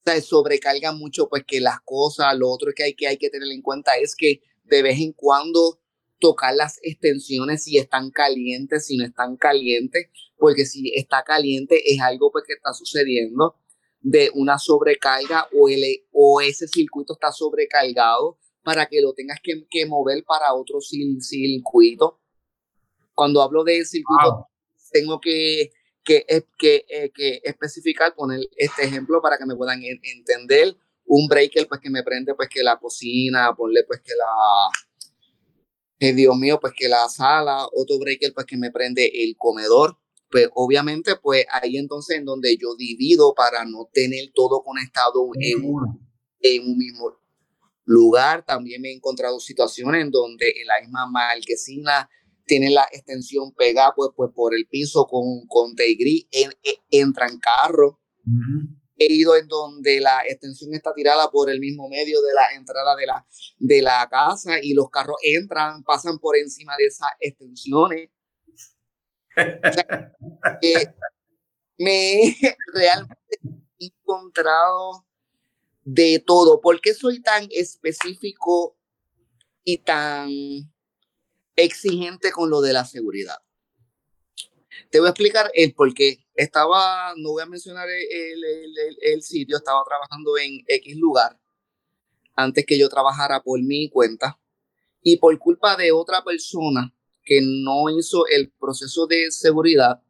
O 0.00 0.10
sea, 0.10 0.20
sobrecarga 0.20 0.92
mucho 0.92 1.28
pues 1.30 1.44
que 1.46 1.60
las 1.60 1.80
cosas, 1.82 2.36
lo 2.36 2.50
otro 2.50 2.72
que 2.76 2.84
hay 2.84 2.94
que, 2.94 3.06
hay 3.06 3.16
que 3.16 3.30
tener 3.30 3.48
en 3.50 3.62
cuenta 3.62 3.96
es 3.96 4.14
que 4.14 4.42
de 4.64 4.82
vez 4.82 5.00
en 5.00 5.12
cuando 5.12 5.80
tocar 6.20 6.54
las 6.54 6.78
extensiones 6.82 7.64
si 7.64 7.78
están 7.78 8.10
calientes, 8.10 8.86
si 8.86 8.98
no 8.98 9.04
están 9.04 9.36
calientes, 9.36 10.08
porque 10.36 10.66
si 10.66 10.92
está 10.94 11.22
caliente 11.22 11.80
es 11.90 12.00
algo 12.00 12.30
pues 12.30 12.44
que 12.46 12.52
está 12.52 12.74
sucediendo 12.74 13.56
de 14.00 14.30
una 14.34 14.58
sobrecarga 14.58 15.48
o, 15.58 15.70
el, 15.70 15.82
o 16.12 16.42
ese 16.42 16.68
circuito 16.68 17.14
está 17.14 17.32
sobrecargado 17.32 18.38
para 18.64 18.86
que 18.86 19.00
lo 19.02 19.12
tengas 19.12 19.38
que, 19.42 19.66
que 19.70 19.86
mover 19.86 20.24
para 20.24 20.54
otro 20.54 20.78
circuito. 20.80 22.18
Cuando 23.14 23.42
hablo 23.42 23.62
de 23.62 23.84
circuito, 23.84 24.48
tengo 24.90 25.20
que, 25.20 25.70
que, 26.02 26.24
que, 26.58 26.84
eh, 26.88 27.10
que, 27.14 27.40
especificar, 27.44 28.14
poner 28.14 28.40
este 28.56 28.84
ejemplo 28.84 29.20
para 29.22 29.36
que 29.38 29.46
me 29.46 29.54
puedan 29.54 29.82
entender. 29.84 30.74
Un 31.06 31.28
breaker, 31.28 31.68
pues 31.68 31.80
que 31.82 31.90
me 31.90 32.02
prende, 32.02 32.34
pues 32.34 32.48
que 32.48 32.62
la 32.62 32.78
cocina, 32.78 33.54
ponle 33.54 33.84
pues 33.84 34.00
que 34.00 34.14
la, 34.16 34.70
Dios 36.14 36.36
mío, 36.36 36.58
pues 36.58 36.72
que 36.76 36.88
la 36.88 37.06
sala, 37.10 37.66
otro 37.66 37.98
breaker, 37.98 38.32
pues 38.32 38.46
que 38.46 38.56
me 38.56 38.70
prende 38.70 39.10
el 39.12 39.36
comedor. 39.36 39.98
Pues 40.30 40.48
obviamente, 40.54 41.16
pues 41.16 41.44
ahí 41.52 41.76
entonces 41.76 42.16
en 42.16 42.24
donde 42.24 42.56
yo 42.56 42.74
divido 42.76 43.34
para 43.34 43.66
no 43.66 43.90
tener 43.92 44.30
todo 44.34 44.62
conectado 44.62 45.28
en, 45.38 45.62
en 46.40 46.70
un 46.70 46.78
mismo 46.78 47.23
lugar. 47.84 48.44
También 48.44 48.82
me 48.82 48.90
he 48.90 48.94
encontrado 48.94 49.38
situaciones 49.40 50.02
en 50.02 50.10
donde 50.10 50.52
en 50.60 50.66
la 50.66 50.80
misma 50.80 51.06
marquesina 51.06 52.08
tiene 52.46 52.70
la 52.70 52.86
extensión 52.92 53.52
pegada 53.52 53.92
pues, 53.94 54.10
pues 54.14 54.30
por 54.34 54.54
el 54.54 54.66
piso 54.66 55.06
con, 55.06 55.46
con 55.46 55.74
gris, 55.74 56.26
en, 56.30 56.50
entran 56.90 57.38
carros. 57.38 57.96
He 58.96 59.12
ido 59.12 59.36
en 59.36 59.48
donde 59.48 60.00
la 60.00 60.22
extensión 60.26 60.72
está 60.74 60.94
tirada 60.94 61.30
por 61.30 61.50
el 61.50 61.58
mismo 61.58 61.88
medio 61.88 62.22
de 62.22 62.32
la 62.32 62.54
entrada 62.54 62.94
de 62.96 63.06
la, 63.06 63.26
de 63.58 63.82
la 63.82 64.08
casa 64.08 64.62
y 64.62 64.72
los 64.72 64.88
carros 64.88 65.16
entran, 65.22 65.82
pasan 65.82 66.18
por 66.18 66.36
encima 66.36 66.74
de 66.78 66.86
esas 66.86 67.08
extensiones. 67.18 68.10
me 71.78 72.14
he 72.14 72.36
realmente 72.72 73.40
encontrado 73.78 75.04
de 75.84 76.22
todo. 76.24 76.60
¿Por 76.60 76.80
qué 76.80 76.94
soy 76.94 77.20
tan 77.20 77.48
específico 77.50 78.76
y 79.62 79.78
tan 79.78 80.30
exigente 81.56 82.32
con 82.32 82.50
lo 82.50 82.60
de 82.60 82.72
la 82.72 82.84
seguridad? 82.84 83.38
Te 84.90 84.98
voy 84.98 85.08
a 85.08 85.10
explicar 85.10 85.50
el 85.54 85.74
por 85.74 85.92
qué. 85.94 86.24
Estaba, 86.34 87.14
no 87.16 87.30
voy 87.30 87.42
a 87.42 87.46
mencionar 87.46 87.88
el, 87.88 89.22
sitio, 89.22 89.56
estaba 89.56 89.82
trabajando 89.84 90.36
en 90.36 90.64
X 90.66 90.96
lugar 90.96 91.38
antes 92.36 92.66
que 92.66 92.78
yo 92.78 92.88
trabajara 92.88 93.40
por 93.40 93.62
mi 93.62 93.88
cuenta 93.88 94.40
y 95.00 95.18
por 95.18 95.38
culpa 95.38 95.76
de 95.76 95.92
otra 95.92 96.24
persona 96.24 96.92
que 97.24 97.40
no 97.40 97.88
hizo 97.96 98.26
el 98.26 98.50
proceso 98.50 99.06
de 99.06 99.30
seguridad, 99.30 100.02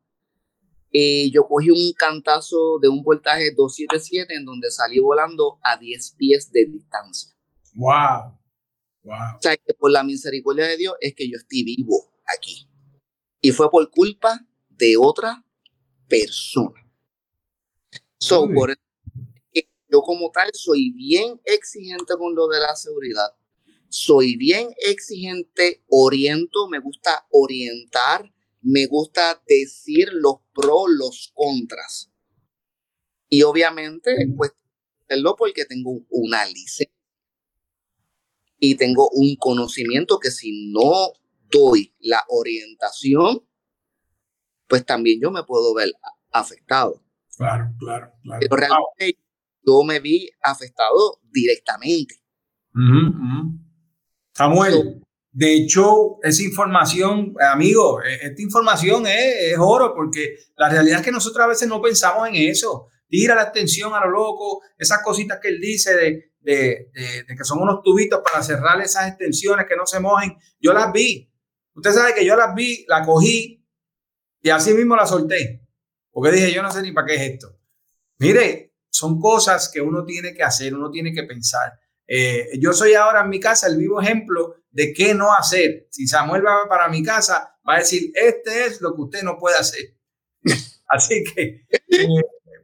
eh, 0.97 1.29
yo 1.33 1.49
cogí 1.49 1.71
un 1.71 1.93
cantazo 1.93 2.79
de 2.81 2.89
un 2.89 3.03
voltaje 3.03 3.51
277 3.51 4.33
en 4.33 4.45
donde 4.45 4.71
salí 4.71 5.01
volando 5.01 5.59
a 5.61 5.77
10 5.77 6.15
pies 6.17 6.53
de 6.53 6.67
distancia. 6.67 7.35
¡Wow! 7.75 8.39
¡Wow! 9.03 9.37
O 9.37 9.43
sea, 9.43 9.57
que 9.57 9.75
por 9.75 9.91
la 9.91 10.05
misericordia 10.05 10.69
de 10.69 10.77
Dios 10.77 10.95
es 11.01 11.13
que 11.17 11.29
yo 11.29 11.37
estoy 11.37 11.65
vivo 11.65 12.13
aquí. 12.25 12.71
Y 13.41 13.51
fue 13.51 13.69
por 13.73 13.91
culpa 13.91 14.47
de 14.69 14.97
otra 14.97 15.45
persona. 16.07 16.81
So, 18.21 18.49
por 18.55 18.73
yo 19.93 20.01
como 20.03 20.31
tal 20.31 20.51
soy 20.53 20.93
bien 20.93 21.41
exigente 21.45 22.15
con 22.17 22.37
lo 22.37 22.47
de 22.47 22.61
la 22.61 22.75
seguridad. 22.77 23.35
Soy 23.89 24.37
bien 24.37 24.69
exigente, 24.79 25.85
oriento, 25.89 26.69
me 26.69 26.79
gusta 26.79 27.27
orientar 27.31 28.34
me 28.65 28.87
gusta 28.87 29.43
decir 29.47 30.09
los 30.13 30.37
pros, 30.53 30.87
los 30.89 31.33
contras. 31.35 32.11
Y 33.29 33.43
obviamente, 33.43 34.17
pues, 34.37 34.53
hacerlo 35.05 35.37
porque 35.37 35.65
tengo 35.65 36.01
una 36.11 36.45
licencia 36.47 36.93
y 38.59 38.77
tengo 38.77 39.11
un 39.13 39.37
conocimiento 39.37 40.19
que 40.19 40.31
si 40.31 40.73
no 40.73 41.13
doy 41.51 41.95
la 42.01 42.25
orientación, 42.29 43.47
pues 44.67 44.87
también 44.87 45.21
yo 45.21 45.31
me 45.31 45.45
puedo 45.45 45.75
ver 45.75 45.93
afectado. 46.31 47.03
Claro, 47.37 47.75
claro, 47.79 48.13
claro. 48.23 48.41
Pero 48.41 48.57
realmente 48.57 49.19
yo 49.67 49.83
me 49.83 50.01
vi 50.01 50.31
afectado 50.43 51.21
directamente. 51.31 52.23
Samuel, 54.33 55.05
de 55.37 55.53
hecho, 55.53 56.19
esa 56.23 56.45
información, 56.45 57.35
amigo, 57.41 58.01
e, 58.01 58.27
esta 58.29 58.41
información 58.41 59.05
es, 59.09 59.57
oro 59.59 59.93
porque 59.93 60.37
la 60.57 60.69
realidad 60.69 61.01
es 61.01 61.05
que 61.05 61.11
nosotros 61.11 61.45
a 61.45 61.49
veces 61.49 61.69
no 61.69 61.83
pensamos 61.83 62.29
en 62.29 62.37
eso. 62.37 62.87
Tira 63.09 63.35
la 63.35 63.43
extensión 63.43 63.93
a 63.95 64.01
lo 64.05 64.13
loco, 64.13 64.63
esas 64.79 65.03
cositas 65.03 65.41
que 65.43 65.49
él 65.49 65.61
dice 65.61 65.97
de, 65.97 66.33
de, 66.39 66.91
de, 67.27 67.37
que 67.37 67.43
son 67.43 67.61
unos 67.61 67.83
tubitos 67.83 68.21
para 68.21 68.45
cerrar 68.45 68.81
esas 68.81 69.09
extensiones 69.09 69.67
que 69.69 69.75
no 69.75 69.87
se 69.87 69.99
mojen. 69.99 70.37
Yo 70.61 70.73
las 70.73 70.93
vi. 70.93 71.29
Usted 71.75 71.91
sabe 71.91 72.15
que 72.15 72.25
yo 72.25 72.37
las 72.37 72.55
vi, 72.55 72.85
la 72.87 73.05
cogí 73.05 73.67
y 74.41 74.51
así 74.51 74.73
mismo 74.73 74.95
la 74.95 75.05
solté. 75.05 75.67
Porque 76.13 76.31
dije, 76.31 76.53
yo 76.53 76.63
no 76.63 76.71
sé 76.71 76.81
ni 76.81 76.93
para 76.93 77.09
qué 77.09 77.15
es 77.17 77.33
esto. 77.33 77.59
Mire, 78.19 78.77
son 78.89 79.19
cosas 79.19 79.69
que 79.69 79.81
uno 79.81 80.05
tiene 80.05 80.33
que 80.33 80.45
hacer, 80.45 80.77
uno 80.77 80.93
tiene 80.93 81.13
que 81.13 81.25
pensar. 81.25 81.73
Eh, 82.07 82.59
yo 82.61 82.73
soy 82.73 82.95
ahora 82.95 83.23
en 83.23 83.31
mi 83.31 83.41
casa 83.41 83.67
el 83.67 83.79
vivo 83.79 84.01
ejemplo 84.01 84.57
de 84.71 84.93
qué 84.93 85.15
no 85.15 85.33
hacer. 85.33 85.87
Si 85.91 86.07
Samuel 86.07 86.45
va 86.45 86.69
para 86.69 86.89
mi 86.89 87.03
casa, 87.03 87.57
va 87.67 87.77
a 87.77 87.79
decir, 87.79 88.11
este 88.15 88.67
es 88.67 88.81
lo 88.81 88.95
que 88.95 89.03
usted 89.03 89.23
no 89.23 89.39
puede 89.39 89.57
hacer. 89.57 89.97
Así 90.89 91.25
que, 91.25 91.67
eh, 91.71 92.07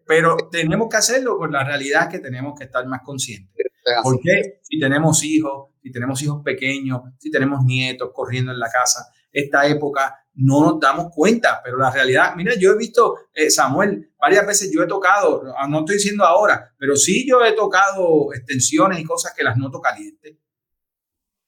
pero 0.06 0.36
tenemos 0.50 0.88
que 0.88 0.96
hacerlo 0.96 1.38
por 1.38 1.50
la 1.50 1.64
realidad 1.64 2.10
que 2.10 2.18
tenemos 2.18 2.58
que 2.58 2.64
estar 2.64 2.86
más 2.86 3.00
conscientes. 3.02 3.66
Porque 4.02 4.60
si 4.62 4.78
tenemos 4.78 5.24
hijos, 5.24 5.70
si 5.82 5.90
tenemos 5.90 6.22
hijos 6.22 6.42
pequeños, 6.44 7.00
si 7.18 7.30
tenemos 7.30 7.64
nietos 7.64 8.10
corriendo 8.12 8.52
en 8.52 8.58
la 8.58 8.68
casa, 8.70 9.06
esta 9.32 9.66
época 9.66 10.16
no 10.40 10.62
nos 10.62 10.80
damos 10.80 11.12
cuenta, 11.14 11.60
pero 11.62 11.76
la 11.76 11.90
realidad, 11.90 12.34
mira, 12.34 12.54
yo 12.58 12.72
he 12.72 12.76
visto, 12.76 13.16
eh, 13.34 13.50
Samuel, 13.50 14.12
varias 14.18 14.46
veces 14.46 14.70
yo 14.72 14.82
he 14.82 14.86
tocado, 14.86 15.42
no 15.68 15.80
estoy 15.80 15.96
diciendo 15.96 16.24
ahora, 16.24 16.74
pero 16.78 16.96
sí 16.96 17.26
yo 17.28 17.44
he 17.44 17.52
tocado 17.52 18.32
extensiones 18.32 19.00
y 19.00 19.04
cosas 19.04 19.34
que 19.36 19.44
las 19.44 19.56
noto 19.56 19.80
calientes. 19.80 20.36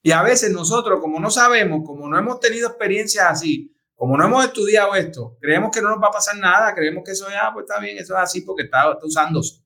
Y 0.03 0.11
a 0.11 0.23
veces 0.23 0.51
nosotros, 0.53 1.01
como 1.01 1.21
no 1.21 1.31
sabemos, 1.31 1.83
como 1.87 2.09
no 2.09 2.19
hemos 2.19 2.41
tenido 2.41 2.69
experiencias 2.69 3.25
así, 3.25 3.75
como 3.95 4.17
no 4.17 4.27
hemos 4.27 4.45
estudiado 4.45 4.95
esto, 4.95 5.39
creemos 5.41 5.71
que 5.71 5.81
no 5.81 5.91
nos 5.91 6.03
va 6.03 6.09
a 6.09 6.13
pasar 6.13 6.37
nada, 6.37 6.75
creemos 6.75 7.05
que 7.05 7.13
eso 7.13 7.31
ya, 7.31 7.51
pues 7.55 7.65
está 7.69 7.81
bien, 7.81 7.97
eso 7.99 8.15
es 8.15 8.21
así 8.21 8.41
porque 8.43 8.65
está, 8.65 8.93
está 8.93 9.07
usándose. 9.07 9.63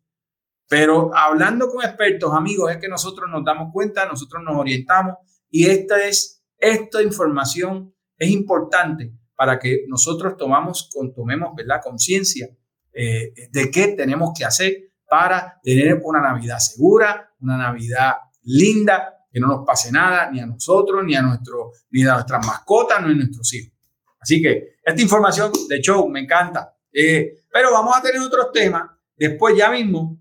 Pero 0.68 1.10
hablando 1.16 1.68
con 1.68 1.84
expertos, 1.84 2.32
amigos, 2.34 2.70
es 2.70 2.76
que 2.76 2.88
nosotros 2.88 3.30
nos 3.30 3.44
damos 3.44 3.72
cuenta, 3.72 4.04
nosotros 4.04 4.42
nos 4.44 4.56
orientamos 4.56 5.16
y 5.48 5.70
esta 5.70 6.04
es, 6.06 6.44
esta 6.58 7.02
información 7.02 7.95
es 8.18 8.30
importante 8.30 9.12
para 9.34 9.58
que 9.58 9.84
nosotros 9.88 10.36
tomamos, 10.36 10.88
tomemos 11.14 11.50
conciencia 11.82 12.48
eh, 12.92 13.32
de 13.50 13.70
qué 13.70 13.88
tenemos 13.88 14.30
que 14.36 14.44
hacer 14.44 14.92
para 15.08 15.60
tener 15.62 16.00
una 16.02 16.20
Navidad 16.20 16.58
segura, 16.58 17.34
una 17.40 17.56
Navidad 17.56 18.14
linda, 18.42 19.26
que 19.30 19.38
no 19.38 19.48
nos 19.48 19.66
pase 19.66 19.92
nada 19.92 20.30
ni 20.30 20.40
a 20.40 20.46
nosotros, 20.46 21.04
ni 21.04 21.14
a, 21.14 21.22
nuestro, 21.22 21.72
ni 21.90 22.02
a 22.04 22.14
nuestras 22.14 22.46
mascotas, 22.46 23.02
ni 23.02 23.12
a 23.12 23.14
nuestros 23.14 23.52
hijos. 23.52 23.72
Así 24.18 24.40
que 24.40 24.76
esta 24.82 25.02
información 25.02 25.52
de 25.68 25.80
show 25.80 26.08
me 26.08 26.20
encanta. 26.20 26.74
Eh, 26.92 27.42
pero 27.52 27.70
vamos 27.70 27.94
a 27.96 28.00
tener 28.00 28.20
otros 28.20 28.50
temas. 28.52 28.90
Después 29.14 29.54
ya 29.56 29.70
mismo 29.70 30.18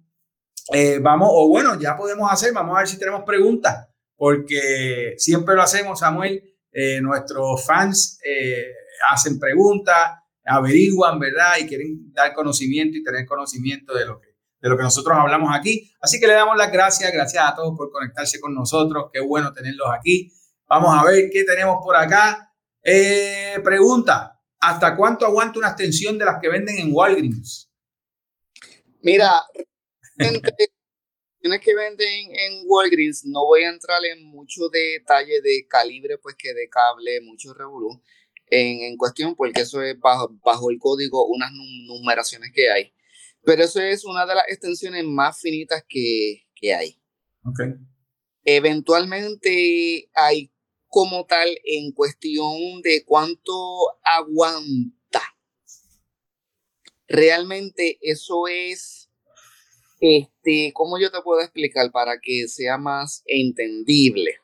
eh, 0.74 1.00
vamos, 1.00 1.30
o 1.32 1.48
bueno, 1.48 1.80
ya 1.80 1.96
podemos 1.96 2.32
hacer, 2.32 2.54
vamos 2.54 2.76
a 2.76 2.80
ver 2.80 2.88
si 2.88 2.98
tenemos 2.98 3.24
preguntas, 3.24 3.88
porque 4.16 5.14
siempre 5.18 5.56
lo 5.56 5.62
hacemos, 5.62 6.00
Samuel. 6.00 6.55
Eh, 6.78 7.00
nuestros 7.02 7.66
fans 7.66 8.20
hacen 9.10 9.40
preguntas, 9.40 10.12
averiguan, 10.44 11.18
¿verdad? 11.18 11.54
Y 11.62 11.68
quieren 11.68 12.12
dar 12.12 12.34
conocimiento 12.34 12.98
y 12.98 13.04
tener 13.04 13.26
conocimiento 13.26 13.94
de 13.94 14.06
lo 14.06 14.20
que 14.20 14.36
de 14.66 14.70
lo 14.70 14.78
que 14.78 14.84
nosotros 14.84 15.16
hablamos 15.16 15.56
aquí. 15.56 15.92
Así 16.02 16.20
que 16.20 16.26
le 16.26 16.34
damos 16.34 16.58
las 16.58 16.72
gracias, 16.72 17.14
gracias 17.14 17.44
a 17.48 17.54
todos 17.54 17.78
por 17.78 17.92
conectarse 17.92 18.40
con 18.40 18.56
nosotros. 18.56 19.12
Qué 19.14 19.20
bueno 19.20 19.54
tenerlos 19.54 19.88
aquí. 19.96 20.32
Vamos 20.68 20.90
a 20.98 21.06
ver 21.06 21.30
qué 21.32 21.44
tenemos 21.44 21.78
por 21.84 21.96
acá. 21.96 22.52
Eh, 22.82 23.60
pregunta, 23.64 24.42
¿hasta 24.60 24.96
cuánto 24.96 25.28
aguanta 25.28 25.60
una 25.60 25.68
extensión 25.68 26.18
de 26.18 26.26
las 26.26 26.40
que 26.42 26.50
venden 26.50 26.80
en 26.80 26.90
Walgreens? 26.92 27.70
Mira, 29.02 29.44
tienes 31.46 31.62
que 31.62 31.76
venden 31.76 32.36
en 32.36 32.64
Walgreens, 32.66 33.24
no 33.24 33.46
voy 33.46 33.62
a 33.62 33.70
entrar 33.70 34.04
en 34.04 34.24
mucho 34.24 34.68
detalle 34.70 35.42
de 35.42 35.68
calibre, 35.70 36.18
pues 36.18 36.34
que 36.36 36.56
de 36.56 36.68
cable, 36.68 37.22
mucho 37.22 37.54
revolú 37.54 38.02
en, 38.48 38.82
en 38.82 38.98
cuestión, 38.98 39.36
porque 39.36 39.62
eso 39.62 39.80
es 39.84 40.00
bajo, 40.00 40.36
bajo 40.44 40.72
el 40.72 40.80
código, 40.80 41.28
unas 41.28 41.52
numeraciones 41.52 42.50
que 42.52 42.72
hay. 42.72 42.94
Pero 43.44 43.64
eso 43.64 43.80
es 43.80 44.06
una 44.06 44.26
de 44.26 44.34
las 44.34 44.46
extensiones 44.48 45.04
más 45.04 45.40
finitas 45.40 45.86
que, 45.88 46.48
hay. 46.76 47.00
Okay. 47.44 47.76
Eventualmente 48.44 50.10
hay 50.16 50.52
como 50.88 51.28
tal 51.28 51.48
en 51.64 51.92
cuestión 51.92 52.82
de 52.82 53.04
cuánto 53.06 53.54
aguanta. 54.04 55.22
Realmente 57.08 58.00
eso 58.02 58.48
es, 58.48 59.05
este, 60.00 60.72
¿cómo 60.74 61.00
yo 61.00 61.12
te 61.12 61.22
puedo 61.22 61.42
explicar 61.42 61.92
para 61.92 62.20
que 62.20 62.48
sea 62.48 62.78
más 62.78 63.24
entendible? 63.26 64.40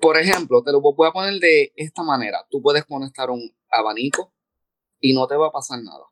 Por 0.00 0.16
ejemplo, 0.18 0.62
te 0.62 0.72
lo 0.72 0.80
voy 0.80 1.08
a 1.08 1.12
poner 1.12 1.40
de 1.40 1.72
esta 1.76 2.02
manera. 2.02 2.46
Tú 2.50 2.62
puedes 2.62 2.84
conectar 2.84 3.30
un 3.30 3.54
abanico, 3.70 4.32
y 5.00 5.14
no 5.14 5.26
te 5.26 5.36
va 5.36 5.48
a 5.48 5.52
pasar 5.52 5.82
nada. 5.82 6.04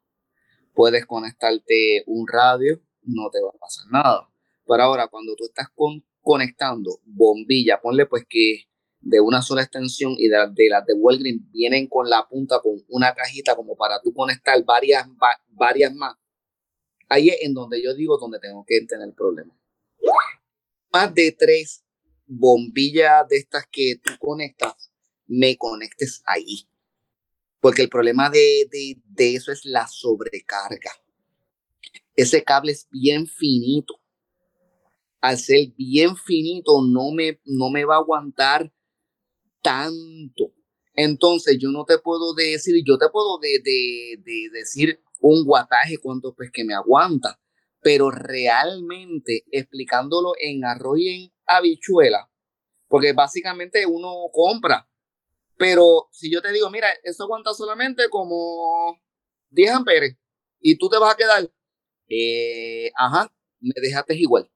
Puedes 0.75 1.07
conectarte 1.07 2.03
un 2.07 2.27
radio, 2.27 2.81
no 3.03 3.31
te 3.31 3.41
va 3.41 3.51
a 3.51 3.59
pasar 3.59 3.87
nada. 3.91 4.29
Pero 4.67 4.83
ahora, 4.83 5.09
cuando 5.09 5.35
tú 5.37 5.45
estás 5.45 5.69
conectando 6.21 7.01
bombilla, 7.05 7.81
ponle 7.81 8.07
pues 8.07 8.25
que 8.29 8.68
de 9.01 9.21
una 9.21 9.43
sola 9.43 9.63
extensión 9.63 10.15
y 10.19 10.29
de, 10.29 10.37
de 10.53 10.69
las 10.69 10.85
de 10.87 10.95
Walgreens 10.95 11.43
vienen 11.51 11.87
con 11.87 12.09
la 12.09 12.27
punta 12.29 12.61
con 12.61 12.83
una 12.89 13.15
cajita 13.15 13.55
como 13.55 13.77
para 13.77 14.01
tú 14.03 14.13
conectar 14.13 14.63
varias, 14.65 15.07
varias 15.49 15.95
más. 15.95 16.17
Ahí 17.09 17.31
es 17.31 17.39
en 17.43 17.55
donde 17.55 17.83
yo 17.83 17.95
digo 17.95 18.19
donde 18.19 18.39
tengo 18.39 18.65
que 18.67 18.81
tener 18.87 19.15
problemas. 19.15 19.57
Más 20.93 21.15
de 21.15 21.33
tres 21.33 21.85
bombilla 22.29 23.25
de 23.29 23.39
estas 23.39 23.67
que 23.71 23.97
tú 24.03 24.13
conectas, 24.19 24.93
me 25.27 25.57
conectes 25.57 26.23
ahí. 26.27 26.69
Porque 27.61 27.83
el 27.83 27.89
problema 27.89 28.31
de, 28.31 28.69
de, 29.05 29.35
eso 29.35 29.51
es 29.51 29.65
la 29.65 29.89
sobrecarga. 29.89 30.93
Ese 32.15 32.45
cable 32.45 32.73
es 32.73 32.87
bien 32.91 33.27
finito. 33.27 34.01
Al 35.21 35.39
ser 35.39 35.73
bien 35.77 36.17
finito, 36.17 36.83
no 36.83 37.11
me, 37.11 37.41
no 37.45 37.71
me 37.71 37.85
va 37.85 37.97
a 37.97 37.99
aguantar 37.99 38.73
tanto. 39.69 40.55
Entonces, 40.95 41.59
yo 41.61 41.71
no 41.71 41.85
te 41.85 41.99
puedo 41.99 42.33
decir, 42.35 42.83
yo 42.87 42.97
te 42.97 43.11
puedo 43.11 43.39
de, 43.39 43.61
de, 43.63 44.49
decir 44.51 45.01
un 45.21 45.45
guataje 45.45 45.99
cuánto 45.99 46.35
pues 46.35 46.51
que 46.51 46.65
me 46.65 46.75
aguanta, 46.75 47.39
pero 47.83 48.11
realmente 48.11 49.45
explicándolo 49.53 50.33
en 50.41 50.65
arroz 50.65 50.99
y 50.99 51.09
en 51.09 51.33
habichuela, 51.47 52.31
porque 52.89 53.13
básicamente 53.13 53.85
uno 53.85 54.13
compra, 54.33 54.89
pero 55.59 56.09
si 56.13 56.33
yo 56.33 56.41
te 56.41 56.53
digo, 56.53 56.71
mira, 56.71 56.89
eso 57.03 57.25
aguanta 57.25 57.53
solamente 57.53 58.09
como 58.09 58.99
10 59.51 59.71
amperes 59.71 60.17
y 60.61 60.79
tú 60.79 60.89
te 60.89 60.99
vas 60.99 61.13
a 61.13 61.17
quedar, 61.17 61.51
eh, 62.09 62.91
ajá, 62.97 63.31
me 63.61 63.75
dejaste 63.81 64.17
igual. 64.17 64.51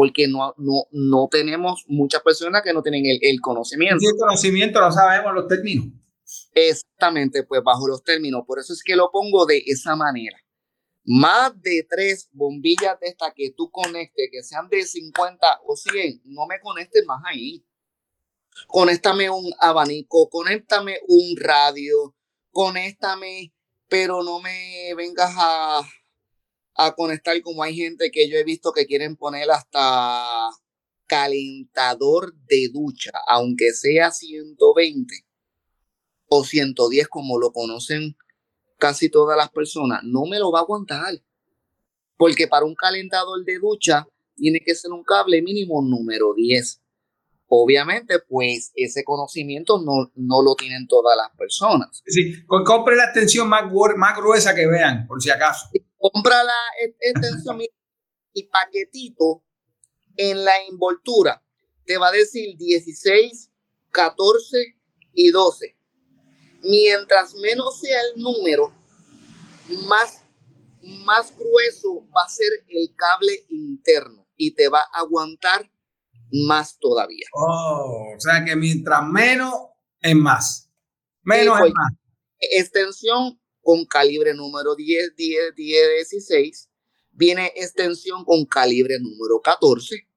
Porque 0.00 0.26
no, 0.26 0.54
no, 0.56 0.86
no 0.92 1.28
tenemos 1.30 1.84
muchas 1.88 2.22
personas 2.22 2.62
que 2.62 2.72
no 2.72 2.82
tienen 2.82 3.04
el, 3.04 3.18
el 3.20 3.38
conocimiento. 3.38 4.02
el 4.02 4.16
conocimiento 4.16 4.80
no 4.80 4.90
sabemos 4.90 5.34
los 5.34 5.46
términos. 5.46 5.88
Exactamente, 6.54 7.42
pues 7.42 7.60
bajo 7.62 7.86
los 7.86 8.02
términos. 8.02 8.44
Por 8.46 8.60
eso 8.60 8.72
es 8.72 8.82
que 8.82 8.96
lo 8.96 9.10
pongo 9.10 9.44
de 9.44 9.62
esa 9.66 9.96
manera 9.96 10.38
más 11.04 11.60
de 11.60 11.86
tres 11.90 12.28
bombillas 12.32 12.98
de 13.00 13.08
estas 13.08 13.32
que 13.34 13.50
tú 13.50 13.70
conectes, 13.70 14.28
que 14.30 14.42
sean 14.42 14.68
de 14.68 14.84
50 14.84 15.60
o 15.66 15.76
100, 15.76 16.22
no 16.24 16.46
me 16.46 16.60
conectes 16.60 17.04
más 17.04 17.20
ahí. 17.26 17.64
Conéctame 18.68 19.28
un 19.28 19.52
abanico, 19.58 20.30
conéctame 20.30 20.98
un 21.08 21.36
radio, 21.36 22.14
conéctame, 22.52 23.52
pero 23.88 24.22
no 24.22 24.40
me 24.40 24.94
vengas 24.96 25.34
a, 25.36 25.80
a 26.82 26.94
conectar 26.94 27.38
como 27.42 27.62
hay 27.62 27.76
gente 27.76 28.10
que 28.10 28.26
yo 28.30 28.38
he 28.38 28.44
visto 28.44 28.72
que 28.72 28.86
quieren 28.86 29.14
poner 29.14 29.50
hasta 29.50 30.24
calentador 31.06 32.34
de 32.48 32.70
ducha, 32.72 33.10
aunque 33.28 33.72
sea 33.72 34.10
120 34.10 35.14
o 36.28 36.42
110 36.42 37.08
como 37.08 37.38
lo 37.38 37.52
conocen 37.52 38.16
casi 38.78 39.10
todas 39.10 39.36
las 39.36 39.50
personas, 39.50 40.00
no 40.04 40.24
me 40.24 40.38
lo 40.38 40.50
va 40.50 40.60
a 40.60 40.62
aguantar. 40.62 41.22
Porque 42.16 42.48
para 42.48 42.64
un 42.64 42.74
calentador 42.74 43.44
de 43.44 43.58
ducha 43.58 44.06
tiene 44.34 44.60
que 44.64 44.74
ser 44.74 44.90
un 44.90 45.04
cable 45.04 45.42
mínimo 45.42 45.82
número 45.82 46.32
10. 46.34 46.80
Obviamente, 47.48 48.20
pues 48.26 48.72
ese 48.74 49.04
conocimiento 49.04 49.82
no, 49.82 50.10
no 50.14 50.42
lo 50.42 50.54
tienen 50.54 50.86
todas 50.86 51.14
las 51.14 51.36
personas. 51.36 52.02
Sí, 52.06 52.42
compre 52.46 52.96
la 52.96 53.04
extensión 53.04 53.48
más, 53.48 53.64
más 53.96 54.16
gruesa 54.16 54.54
que 54.54 54.66
vean, 54.66 55.06
por 55.06 55.20
si 55.20 55.28
acaso. 55.28 55.66
Compra 56.00 56.42
la 56.42 56.88
extensión 57.00 57.60
y 58.32 58.42
paquetito 58.44 59.44
en 60.16 60.44
la 60.44 60.52
envoltura. 60.64 61.44
Te 61.84 61.98
va 61.98 62.08
a 62.08 62.12
decir 62.12 62.56
16, 62.56 63.50
14 63.90 64.76
y 65.12 65.30
12 65.30 65.76
mientras 66.62 67.34
menos 67.34 67.80
sea 67.80 67.98
el 68.00 68.22
número, 68.22 68.72
más, 69.86 70.24
más 71.04 71.32
grueso 71.36 72.06
va 72.16 72.22
a 72.24 72.28
ser 72.28 72.50
el 72.68 72.94
cable 72.96 73.44
interno 73.48 74.26
y 74.36 74.54
te 74.54 74.68
va 74.68 74.80
a 74.80 75.00
aguantar 75.00 75.70
más 76.46 76.78
todavía. 76.78 77.26
Oh, 77.32 78.14
o 78.16 78.20
sea 78.20 78.44
que 78.44 78.56
mientras 78.56 79.04
menos 79.06 79.54
es 80.00 80.14
más. 80.14 80.70
Menos 81.22 81.58
es 81.60 81.72
más. 81.72 81.92
Extensión 82.38 83.39
con 83.70 83.84
calibre 83.84 84.34
número 84.34 84.74
10, 84.74 85.14
10, 85.14 85.54
10, 85.54 85.88
16. 86.10 86.68
Viene 87.12 87.52
extensión 87.54 88.24
con 88.24 88.44
calibre 88.44 88.98
número 88.98 89.40
14. 89.40 90.08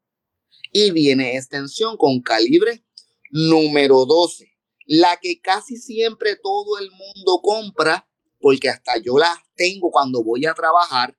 Y 0.72 0.90
viene 0.90 1.38
extensión 1.38 1.96
con 1.96 2.20
calibre 2.22 2.84
número 3.30 4.06
12 4.08 4.50
la 4.86 5.18
que 5.22 5.40
casi 5.40 5.78
siempre 5.78 6.36
todo 6.36 6.80
el 6.80 6.90
mundo 6.90 7.42
compra, 7.44 8.10
porque 8.40 8.70
hasta 8.70 8.98
yo 8.98 9.20
la 9.20 9.32
tengo 9.56 9.92
cuando 9.92 10.24
voy 10.24 10.46
a 10.46 10.54
trabajar, 10.54 11.16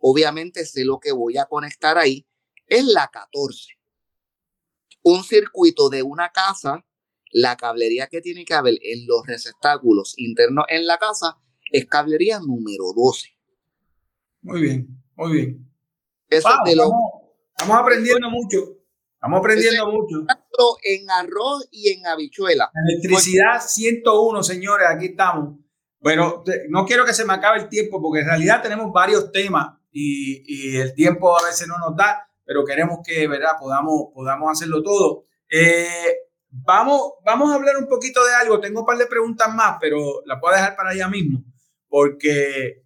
obviamente 0.00 0.66
sé 0.66 0.84
lo 0.84 0.98
que 0.98 1.12
voy 1.12 1.38
a 1.38 1.46
conectar 1.46 1.96
ahí, 1.96 2.26
es 2.66 2.84
la 2.84 3.08
14. 3.08 3.78
Un 5.02 5.22
circuito 5.22 5.88
de 5.88 6.02
una 6.02 6.30
casa, 6.30 6.84
la 7.30 7.56
cablería 7.56 8.08
que 8.08 8.20
tiene 8.20 8.44
que 8.44 8.54
haber 8.54 8.74
en 8.82 9.06
los 9.06 9.24
receptáculos 9.24 10.14
internos 10.18 10.66
en 10.68 10.86
la 10.86 10.98
casa 10.98 11.38
es 11.70 11.86
cablería 11.86 12.38
número 12.40 12.84
12. 12.94 13.28
Muy 14.42 14.60
bien, 14.62 14.88
muy 15.16 15.32
bien. 15.32 15.70
Eso 16.28 16.48
de 16.64 16.76
lo... 16.76 16.90
estamos 17.56 17.76
aprendiendo 17.76 18.30
mucho. 18.30 18.76
Estamos 19.14 19.40
aprendiendo 19.40 19.90
mucho. 19.90 20.24
En 20.82 21.10
arroz 21.10 21.68
y 21.70 21.90
en 21.90 22.06
habichuela. 22.06 22.70
Electricidad 22.88 23.60
101, 23.60 24.42
señores, 24.42 24.86
aquí 24.88 25.06
estamos. 25.06 25.58
Pero 26.02 26.42
no 26.70 26.86
quiero 26.86 27.04
que 27.04 27.12
se 27.12 27.26
me 27.26 27.34
acabe 27.34 27.58
el 27.58 27.68
tiempo 27.68 28.00
porque 28.00 28.20
en 28.20 28.26
realidad 28.28 28.62
tenemos 28.62 28.90
varios 28.92 29.30
temas 29.30 29.76
y, 29.92 30.76
el 30.76 30.94
tiempo 30.94 31.36
a 31.38 31.44
veces 31.44 31.68
no 31.68 31.76
nos 31.78 31.94
da, 31.96 32.26
pero 32.44 32.64
queremos 32.64 33.00
que 33.04 33.26
¿verdad? 33.28 33.52
Podamos, 33.60 34.08
podamos 34.14 34.50
hacerlo 34.50 34.82
todo. 34.82 35.26
Eh, 35.50 36.16
vamos, 36.48 37.14
vamos 37.22 37.50
a 37.52 37.56
hablar 37.56 37.76
un 37.76 37.88
poquito 37.88 38.24
de 38.24 38.32
algo. 38.32 38.58
Tengo 38.58 38.80
un 38.80 38.86
par 38.86 38.96
de 38.96 39.06
preguntas 39.06 39.54
más, 39.54 39.76
pero 39.78 40.22
las 40.24 40.40
puedo 40.40 40.54
dejar 40.54 40.76
para 40.76 40.90
allá 40.90 41.08
mismo 41.08 41.44
porque 41.90 42.84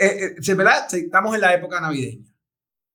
eh, 0.00 0.36
eh, 0.46 0.54
¿verdad? 0.54 0.86
estamos 0.94 1.34
en 1.34 1.40
la 1.40 1.54
época 1.54 1.80
navideña. 1.80 2.32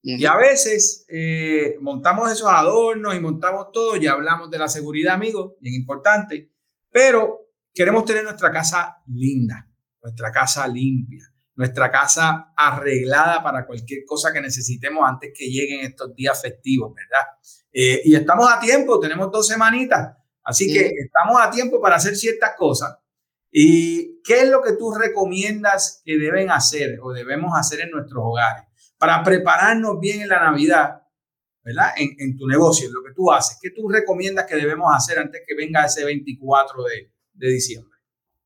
Y 0.03 0.25
a 0.25 0.37
veces 0.37 1.05
eh, 1.09 1.75
montamos 1.81 2.31
esos 2.31 2.47
adornos 2.47 3.13
y 3.13 3.19
montamos 3.19 3.73
todo, 3.73 3.97
ya 3.97 4.13
hablamos 4.13 4.49
de 4.49 4.57
la 4.57 4.69
seguridad, 4.69 5.15
amigos, 5.15 5.55
bien 5.59 5.75
importante, 5.75 6.49
pero 6.89 7.49
queremos 7.73 8.05
tener 8.05 8.23
nuestra 8.23 8.49
casa 8.49 9.03
linda, 9.07 9.69
nuestra 10.01 10.31
casa 10.31 10.65
limpia, 10.65 11.25
nuestra 11.55 11.91
casa 11.91 12.53
arreglada 12.55 13.43
para 13.43 13.65
cualquier 13.65 14.05
cosa 14.05 14.31
que 14.31 14.39
necesitemos 14.39 15.03
antes 15.05 15.33
que 15.35 15.49
lleguen 15.49 15.81
estos 15.81 16.15
días 16.15 16.41
festivos, 16.41 16.93
¿verdad? 16.95 17.27
Eh, 17.73 18.01
y 18.05 18.15
estamos 18.15 18.49
a 18.49 18.59
tiempo, 18.61 18.99
tenemos 19.01 19.29
dos 19.29 19.45
semanitas, 19.45 20.15
así 20.43 20.71
que 20.71 20.89
estamos 21.03 21.35
a 21.41 21.49
tiempo 21.51 21.81
para 21.81 21.97
hacer 21.97 22.15
ciertas 22.15 22.51
cosas. 22.55 22.95
¿Y 23.51 24.21
qué 24.23 24.41
es 24.41 24.49
lo 24.49 24.61
que 24.61 24.73
tú 24.73 24.93
recomiendas 24.93 26.01
que 26.03 26.17
deben 26.17 26.51
hacer 26.51 26.99
o 27.01 27.11
debemos 27.11 27.51
hacer 27.55 27.81
en 27.81 27.91
nuestros 27.91 28.23
hogares? 28.23 28.67
para 28.97 29.23
prepararnos 29.23 29.99
bien 29.99 30.21
en 30.21 30.29
la 30.29 30.39
Navidad, 30.39 31.01
¿verdad? 31.63 31.91
En, 31.97 32.37
tu 32.37 32.47
negocio, 32.47 32.87
en 32.87 32.93
lo 32.93 33.03
que 33.03 33.13
tú 33.15 33.31
haces. 33.31 33.57
¿Qué 33.61 33.69
tú 33.71 33.87
recomiendas 33.87 34.45
que 34.47 34.55
debemos 34.55 34.87
hacer 34.93 35.19
antes 35.19 35.41
que 35.47 35.55
venga 35.55 35.85
ese 35.85 36.03
24 36.03 36.83
de, 36.83 37.11
de 37.33 37.49
diciembre? 37.49 37.97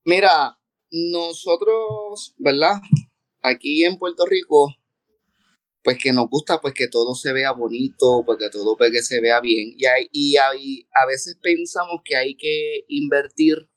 Mira, 0.04 0.58
nosotros, 0.92 2.36
¿verdad? 2.38 2.82
Aquí 3.42 3.86
en 3.86 3.98
Puerto 3.98 4.26
Rico, 4.26 4.76
pues 5.84 5.98
que 5.98 6.12
nos 6.12 6.30
gusta 6.30 6.60
pues 6.60 6.74
que 6.74 6.88
todo 6.88 7.16
se 7.16 7.34
vea 7.34 7.54
bonito, 7.54 8.24
pues 8.26 8.38
que 8.38 8.50
todo 8.50 8.76
pues 8.76 8.92
que 8.92 9.02
se 9.02 9.22
vea 9.22 9.40
bien. 9.40 9.76
Y, 10.12 10.36
a 10.36 11.06
veces 11.08 11.38
pensamos 11.42 12.02
que 12.04 12.18
hay 12.18 12.36
que 12.36 12.86
invertir 12.88 13.70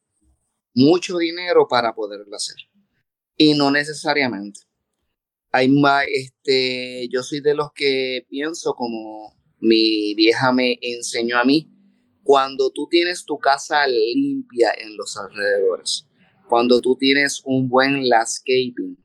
mucho 0.74 1.18
dinero 1.18 1.66
para 1.68 1.94
poderlo 1.94 2.36
hacer. 2.36 2.56
Y 3.36 3.54
no 3.54 3.70
necesariamente 3.70 4.60
hay 5.54 5.68
más, 5.68 6.04
este, 6.12 7.08
yo 7.12 7.22
soy 7.22 7.38
de 7.38 7.54
los 7.54 7.68
que 7.72 8.26
pienso 8.28 8.74
como 8.74 9.40
mi 9.60 10.12
vieja 10.16 10.52
me 10.52 10.76
enseñó 10.80 11.38
a 11.38 11.44
mí, 11.44 11.70
cuando 12.24 12.72
tú 12.72 12.88
tienes 12.90 13.24
tu 13.24 13.38
casa 13.38 13.86
limpia 13.86 14.72
en 14.76 14.96
los 14.96 15.16
alrededores, 15.16 16.08
cuando 16.48 16.80
tú 16.80 16.96
tienes 16.96 17.40
un 17.44 17.68
buen 17.68 18.08
landscaping, 18.08 18.98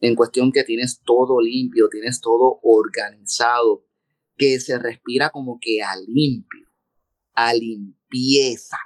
en 0.00 0.14
cuestión 0.14 0.52
que 0.52 0.62
tienes 0.62 1.00
todo 1.04 1.40
limpio, 1.40 1.88
tienes 1.90 2.20
todo 2.20 2.60
organizado, 2.62 3.84
que 4.36 4.60
se 4.60 4.78
respira 4.78 5.30
como 5.30 5.58
que 5.60 5.82
a 5.82 5.96
limpio, 5.96 6.68
a 7.34 7.52
limpieza, 7.54 8.78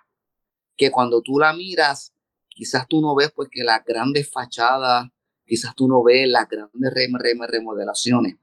que 0.80 0.90
cuando 0.90 1.20
tú 1.20 1.38
la 1.38 1.52
miras, 1.52 2.14
quizás 2.48 2.88
tú 2.88 3.00
no 3.00 3.14
ves 3.14 3.30
pues 3.34 3.50
que 3.52 3.62
las 3.62 3.84
grandes 3.84 4.30
fachadas 4.30 5.10
Quizás 5.50 5.74
tú 5.74 5.88
no 5.88 6.00
ves 6.04 6.28
las 6.28 6.48
grandes 6.48 6.94
remodelaciones, 6.94 8.36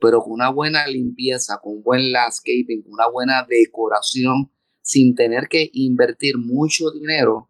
pero 0.00 0.20
con 0.20 0.32
una 0.32 0.50
buena 0.50 0.88
limpieza, 0.88 1.60
con 1.62 1.74
un 1.74 1.82
buen 1.84 2.10
landscaping, 2.10 2.82
con 2.82 2.94
una 2.94 3.08
buena 3.08 3.46
decoración, 3.48 4.50
sin 4.82 5.14
tener 5.14 5.46
que 5.46 5.70
invertir 5.72 6.36
mucho 6.36 6.90
dinero, 6.90 7.48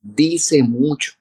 dice 0.00 0.62
mucho. 0.62 1.14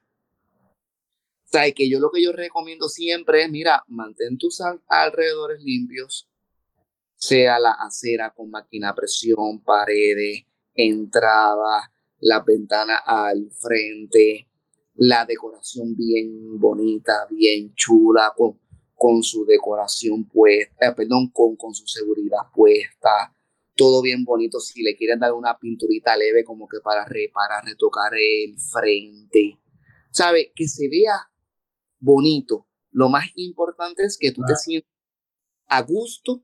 O 1.45 1.47
sea, 1.52 1.71
que 1.71 1.89
yo 1.89 1.99
lo 1.99 2.12
que 2.12 2.21
yo 2.21 2.32
recomiendo 2.32 2.88
siempre 2.88 3.41
es, 3.41 3.49
mira, 3.49 3.84
mantén 3.88 4.38
tus 4.38 4.62
alrededores 4.88 5.63
limpios, 5.63 6.30
sea 7.15 7.58
la 7.58 7.71
acera 7.71 8.32
con 8.36 8.52
máquina 8.52 8.89
a 8.89 8.95
presión, 8.95 9.63
paredes, 9.63 10.43
entrada, 10.75 11.91
la 12.21 12.41
ventana 12.41 12.97
al 13.05 13.49
frente, 13.51 14.47
la 14.95 15.25
decoración 15.25 15.95
bien 15.95 16.60
bonita, 16.60 17.27
bien 17.29 17.73
chula, 17.75 18.34
con, 18.36 18.60
con 18.95 19.23
su 19.23 19.45
decoración 19.45 20.27
puesta, 20.27 20.89
eh, 20.89 20.93
perdón, 20.95 21.32
con, 21.32 21.55
con 21.55 21.73
su 21.73 21.88
seguridad 21.88 22.51
puesta, 22.53 23.34
todo 23.75 24.01
bien 24.01 24.25
bonito. 24.25 24.60
Si 24.60 24.84
le 24.84 24.95
quieren 24.95 25.19
dar 25.19 25.34
una 25.34 25.58
pinturita 25.58 26.17
leve 26.17 26.43
como 26.43 26.67
que 26.67 26.79
para, 26.82 27.05
para 27.05 27.62
retocar 27.62 28.12
el 28.13 28.60
frente, 28.60 29.58
¿sabe? 30.12 30.51
Que 30.53 30.67
se 30.67 30.89
vea 30.89 31.32
bonito. 31.99 32.67
Lo 32.91 33.08
más 33.08 33.27
importante 33.36 34.03
es 34.03 34.17
que 34.17 34.32
tú 34.32 34.41
te 34.45 34.55
sientas 34.55 34.91
a 35.67 35.82
gusto 35.84 36.43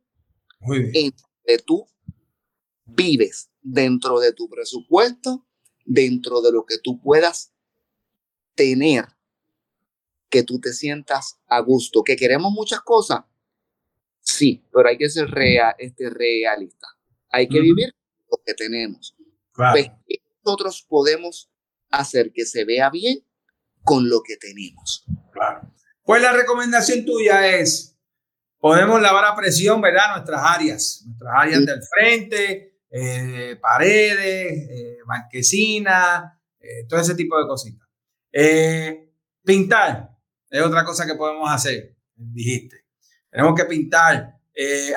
en 0.94 1.14
tú 1.66 1.86
vives 2.86 3.52
dentro 3.62 4.20
de 4.20 4.32
tu 4.34 4.48
presupuesto, 4.48 5.46
dentro 5.86 6.42
de 6.42 6.52
lo 6.52 6.66
que 6.66 6.78
tú 6.80 7.00
puedas 7.00 7.54
tener, 8.56 9.06
que 10.30 10.44
tú 10.44 10.60
te 10.60 10.74
sientas 10.74 11.40
a 11.48 11.60
gusto. 11.60 12.04
Que 12.04 12.16
queremos 12.16 12.52
muchas 12.52 12.82
cosas, 12.82 13.22
sí, 14.20 14.66
pero 14.74 14.90
hay 14.90 14.98
que 14.98 15.10
ser 15.10 15.30
real, 15.30 15.74
este, 15.78 16.10
realista. 16.10 16.88
Hay 17.30 17.48
que 17.48 17.62
vivir 17.62 17.94
lo 18.30 18.42
que 18.44 18.54
tenemos. 18.54 19.16
Pues, 19.54 19.92
nosotros 20.44 20.86
podemos 20.88 21.50
hacer 21.90 22.32
que 22.34 22.46
se 22.46 22.66
vea 22.66 22.90
bien 22.90 23.24
con 23.84 24.10
lo 24.10 24.22
que 24.22 24.38
tenemos. 24.38 25.06
Claro. 25.32 25.72
Pues 26.04 26.22
la 26.22 26.34
recomendación 26.34 27.06
tuya 27.06 27.58
es, 27.58 27.98
podemos 28.60 29.02
lavar 29.02 29.26
a 29.26 29.36
presión, 29.36 29.82
¿verdad? 29.82 30.16
Nuestras 30.16 30.42
áreas, 30.44 31.04
nuestras 31.06 31.34
áreas 31.36 31.66
del 31.66 31.82
frente, 31.84 32.75
eh, 32.98 33.58
paredes, 33.58 34.70
eh, 34.70 34.98
marquesina, 35.06 36.42
eh, 36.58 36.86
todo 36.88 37.02
ese 37.02 37.14
tipo 37.14 37.38
de 37.38 37.46
cositas. 37.46 37.86
pintar 39.44 40.12
es 40.50 40.62
otra 40.62 40.86
cosa 40.86 41.06
que 41.06 41.16
podemos 41.16 41.52
hacer, 41.52 41.94
dijiste. 42.16 42.86
Tenemos 43.30 43.54
que 43.54 43.66
pintar 43.66 44.40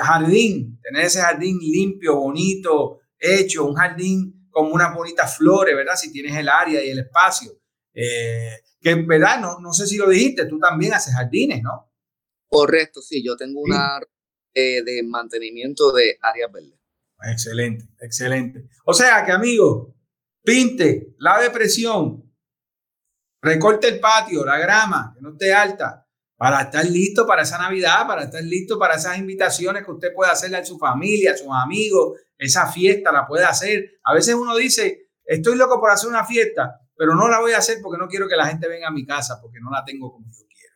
jardín, 0.01 0.79
tener 0.81 1.03
ese 1.03 1.19
jardín 1.19 1.59
limpio, 1.59 2.15
bonito, 2.15 3.01
hecho, 3.19 3.65
un 3.65 3.75
jardín 3.75 4.47
con 4.49 4.71
unas 4.71 4.95
bonitas 4.95 5.35
flores, 5.35 5.75
¿verdad? 5.75 5.95
Si 5.95 6.09
tienes 6.09 6.37
el 6.37 6.47
área 6.47 6.81
y 6.81 6.91
el 6.91 6.99
espacio. 6.99 7.51
que, 7.93 8.95
¿verdad? 9.05 9.41
No, 9.41 9.59
no 9.59 9.73
sé 9.73 9.87
si 9.87 9.97
lo 9.97 10.07
dijiste, 10.07 10.45
tú 10.45 10.57
también 10.57 10.93
haces 10.93 11.13
jardines, 11.13 11.61
¿no? 11.61 11.91
Correcto, 12.47 13.01
sí, 13.01 13.21
yo 13.21 13.35
tengo 13.35 13.59
una 13.59 13.99
de 14.53 15.03
mantenimiento 15.05 15.91
de 15.91 16.17
áreas 16.21 16.49
verdes. 16.49 16.78
Excelente, 17.23 17.85
excelente. 17.99 18.69
O 18.85 18.93
sea 18.93 19.25
que, 19.25 19.31
amigo, 19.31 19.95
pinte, 20.43 21.15
la 21.17 21.39
depresión, 21.39 22.31
recorte 23.41 23.87
el 23.87 23.99
patio, 23.99 24.45
la 24.45 24.57
grama, 24.57 25.13
que 25.13 25.21
no 25.21 25.31
esté 25.31 25.53
alta, 25.53 26.05
para 26.37 26.61
estar 26.61 26.85
listo 26.85 27.27
para 27.27 27.41
esa 27.41 27.57
Navidad, 27.57 28.07
para 28.07 28.23
estar 28.23 28.41
listo 28.41 28.79
para 28.79 28.95
esas 28.95 29.17
invitaciones 29.17 29.83
que 29.83 29.91
usted 29.91 30.13
puede 30.13 30.31
hacerle 30.31 30.57
a 30.57 30.65
su 30.65 30.77
familia, 30.77 31.33
a 31.33 31.37
sus 31.37 31.49
amigos, 31.51 32.17
esa 32.37 32.71
fiesta 32.71 33.11
la 33.11 33.27
puede 33.27 33.43
hacer. 33.43 33.99
A 34.03 34.13
veces 34.13 34.35
uno 34.35 34.55
dice, 34.55 35.09
estoy 35.25 35.57
loco 35.57 35.81
por 35.81 35.91
hacer 35.91 36.09
una 36.09 36.23
fiesta, 36.23 36.79
pero 36.95 37.13
no 37.13 37.27
la 37.27 37.41
voy 37.41 37.51
a 37.51 37.57
hacer 37.57 37.79
porque 37.83 37.97
no 37.97 38.07
quiero 38.07 38.29
que 38.29 38.37
la 38.37 38.47
gente 38.47 38.69
venga 38.69 38.87
a 38.87 38.91
mi 38.91 39.05
casa, 39.05 39.39
porque 39.41 39.59
no 39.59 39.69
la 39.69 39.83
tengo 39.83 40.13
como 40.13 40.27
yo 40.27 40.45
quiero. 40.47 40.75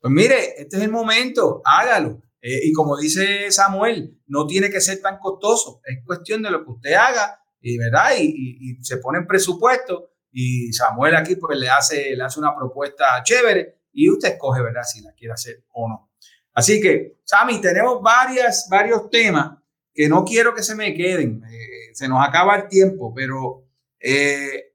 Pues 0.00 0.14
mire, 0.14 0.60
este 0.62 0.76
es 0.76 0.82
el 0.84 0.92
momento, 0.92 1.60
hágalo. 1.64 2.22
Eh, 2.42 2.60
y 2.64 2.72
como 2.72 2.96
dice 2.96 3.50
Samuel, 3.50 4.18
no 4.26 4.46
tiene 4.46 4.70
que 4.70 4.80
ser 4.80 5.00
tan 5.00 5.18
costoso, 5.18 5.80
es 5.84 5.98
cuestión 6.04 6.42
de 6.42 6.50
lo 6.50 6.64
que 6.64 6.70
usted 6.70 6.92
haga, 6.94 7.40
y, 7.60 7.76
¿verdad? 7.78 8.12
Y, 8.18 8.78
se 8.82 8.96
pone 8.96 9.18
en 9.18 9.26
presupuesto 9.26 10.12
y 10.32 10.72
Samuel 10.72 11.16
aquí 11.16 11.36
pues 11.36 11.58
le 11.58 11.68
hace, 11.68 12.16
le 12.16 12.22
hace 12.22 12.40
una 12.40 12.56
propuesta 12.56 13.22
chévere 13.22 13.80
y 13.92 14.08
usted 14.08 14.30
escoge, 14.30 14.62
¿verdad? 14.62 14.82
Si 14.82 15.02
la 15.02 15.12
quiere 15.12 15.34
hacer 15.34 15.64
o 15.72 15.88
no. 15.88 16.10
Así 16.54 16.80
que, 16.80 17.20
Sammy, 17.24 17.60
tenemos 17.60 18.02
varias, 18.02 18.68
varios 18.70 19.10
temas 19.10 19.58
que 19.92 20.08
no 20.08 20.24
quiero 20.24 20.54
que 20.54 20.62
se 20.62 20.74
me 20.74 20.94
queden. 20.94 21.42
Eh, 21.44 21.94
se 21.94 22.08
nos 22.08 22.26
acaba 22.26 22.56
el 22.56 22.68
tiempo, 22.68 23.12
pero 23.14 23.66
eh, 23.98 24.72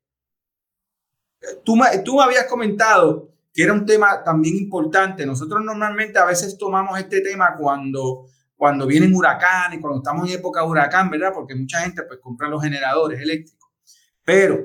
tú, 1.63 1.75
tú 2.03 2.17
me 2.17 2.23
habías 2.23 2.45
comentado 2.45 3.34
que 3.55 3.63
era 3.63 3.71
un 3.71 3.85
tema 3.85 4.21
también 4.21 4.57
importante. 4.57 5.25
Nosotros 5.25 5.63
normalmente 5.63 6.19
a 6.19 6.25
veces 6.25 6.57
tomamos 6.57 6.99
este 6.99 7.21
tema 7.21 7.55
cuando, 7.57 8.25
cuando 8.53 8.85
vienen 8.85 9.15
huracanes, 9.15 9.79
cuando 9.79 9.99
estamos 9.99 10.27
en 10.27 10.37
época 10.37 10.59
de 10.59 10.67
huracán, 10.67 11.09
¿verdad? 11.09 11.31
Porque 11.33 11.55
mucha 11.55 11.79
gente 11.79 12.03
pues 12.03 12.19
compra 12.21 12.49
los 12.49 12.61
generadores 12.61 13.21
eléctricos. 13.21 13.69
Pero 14.25 14.55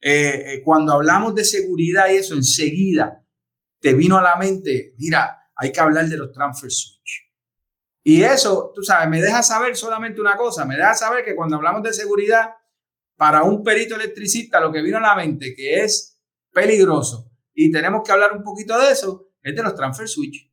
eh, 0.00 0.54
eh, 0.54 0.62
cuando 0.64 0.94
hablamos 0.94 1.34
de 1.34 1.44
seguridad 1.44 2.08
y 2.08 2.16
eso, 2.16 2.34
enseguida 2.34 3.22
te 3.80 3.92
vino 3.92 4.16
a 4.16 4.22
la 4.22 4.36
mente, 4.36 4.94
mira, 4.96 5.50
hay 5.54 5.70
que 5.70 5.80
hablar 5.80 6.06
de 6.06 6.16
los 6.16 6.32
transfer 6.32 6.70
switch. 6.70 7.30
Y 8.02 8.22
eso, 8.22 8.72
tú 8.74 8.82
sabes, 8.82 9.10
me 9.10 9.20
deja 9.20 9.42
saber 9.42 9.76
solamente 9.76 10.22
una 10.22 10.38
cosa, 10.38 10.64
me 10.64 10.76
deja 10.76 10.94
saber 10.94 11.22
que 11.22 11.36
cuando 11.36 11.56
hablamos 11.56 11.82
de 11.82 11.92
seguridad, 11.92 12.48
para 13.14 13.42
un 13.42 13.62
perito 13.62 13.94
electricista, 13.94 14.58
lo 14.58 14.72
que 14.72 14.80
vino 14.80 14.96
a 14.96 15.02
la 15.02 15.14
mente, 15.14 15.54
que 15.54 15.82
es 15.84 16.18
peligroso, 16.50 17.27
y 17.60 17.72
tenemos 17.72 18.02
que 18.04 18.12
hablar 18.12 18.36
un 18.36 18.44
poquito 18.44 18.78
de 18.78 18.92
eso, 18.92 19.32
es 19.42 19.56
de 19.56 19.62
los 19.64 19.74
transfer 19.74 20.08
switch. 20.08 20.48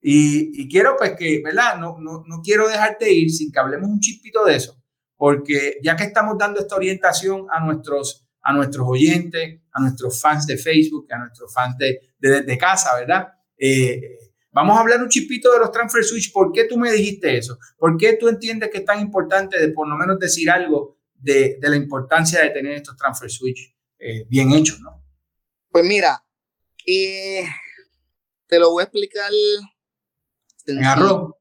Y, 0.00 0.66
quiero 0.70 0.96
pues 0.96 1.14
que, 1.14 1.42
¿verdad? 1.44 1.76
No, 1.76 1.98
no, 2.00 2.24
no 2.26 2.40
quiero 2.42 2.66
dejarte 2.66 3.12
ir 3.12 3.30
sin 3.30 3.52
que 3.52 3.58
hablemos 3.58 3.90
un 3.90 4.00
chispito 4.00 4.42
de 4.46 4.56
eso, 4.56 4.82
porque 5.14 5.76
ya 5.82 5.94
que 5.94 6.04
estamos 6.04 6.38
dando 6.38 6.58
esta 6.58 6.74
orientación 6.74 7.46
a 7.52 7.62
nuestros, 7.62 8.26
a 8.40 8.54
nuestros 8.54 8.86
oyentes, 8.88 9.60
a 9.70 9.80
nuestros 9.82 10.18
fans 10.18 10.46
de 10.46 10.56
Facebook, 10.56 11.06
a 11.12 11.18
nuestros 11.18 11.52
fans 11.52 11.76
de, 11.76 12.42
de, 12.42 12.56
casa, 12.58 12.96
¿verdad? 12.98 13.28
Eh, 13.58 14.00
vamos 14.50 14.78
a 14.78 14.80
hablar 14.80 15.02
un 15.02 15.10
chispito 15.10 15.52
de 15.52 15.58
los 15.58 15.70
transfer 15.70 16.02
switch. 16.02 16.32
¿Por 16.32 16.50
qué 16.50 16.64
tú 16.64 16.78
me 16.78 16.90
dijiste 16.90 17.36
eso? 17.36 17.58
¿Por 17.76 17.98
qué 17.98 18.16
tú 18.18 18.26
entiendes 18.28 18.70
que 18.70 18.78
es 18.78 18.86
tan 18.86 19.00
importante 19.00 19.60
de 19.60 19.68
por 19.68 19.86
lo 19.86 19.96
menos 19.96 20.18
decir 20.18 20.48
algo 20.48 20.96
de, 21.12 21.58
de 21.60 21.68
la 21.68 21.76
importancia 21.76 22.40
de 22.40 22.48
tener 22.48 22.72
estos 22.72 22.96
transfer 22.96 23.30
switch 23.30 23.76
eh, 23.98 24.24
bien 24.30 24.50
hechos, 24.52 24.80
¿no? 24.80 25.04
Pues 25.70 25.84
mira, 25.84 26.24
y 26.90 27.44
te 28.46 28.58
lo 28.58 28.70
voy 28.70 28.80
a 28.80 28.84
explicar 28.84 29.30
en 30.66 30.84
arroz. 30.84 31.34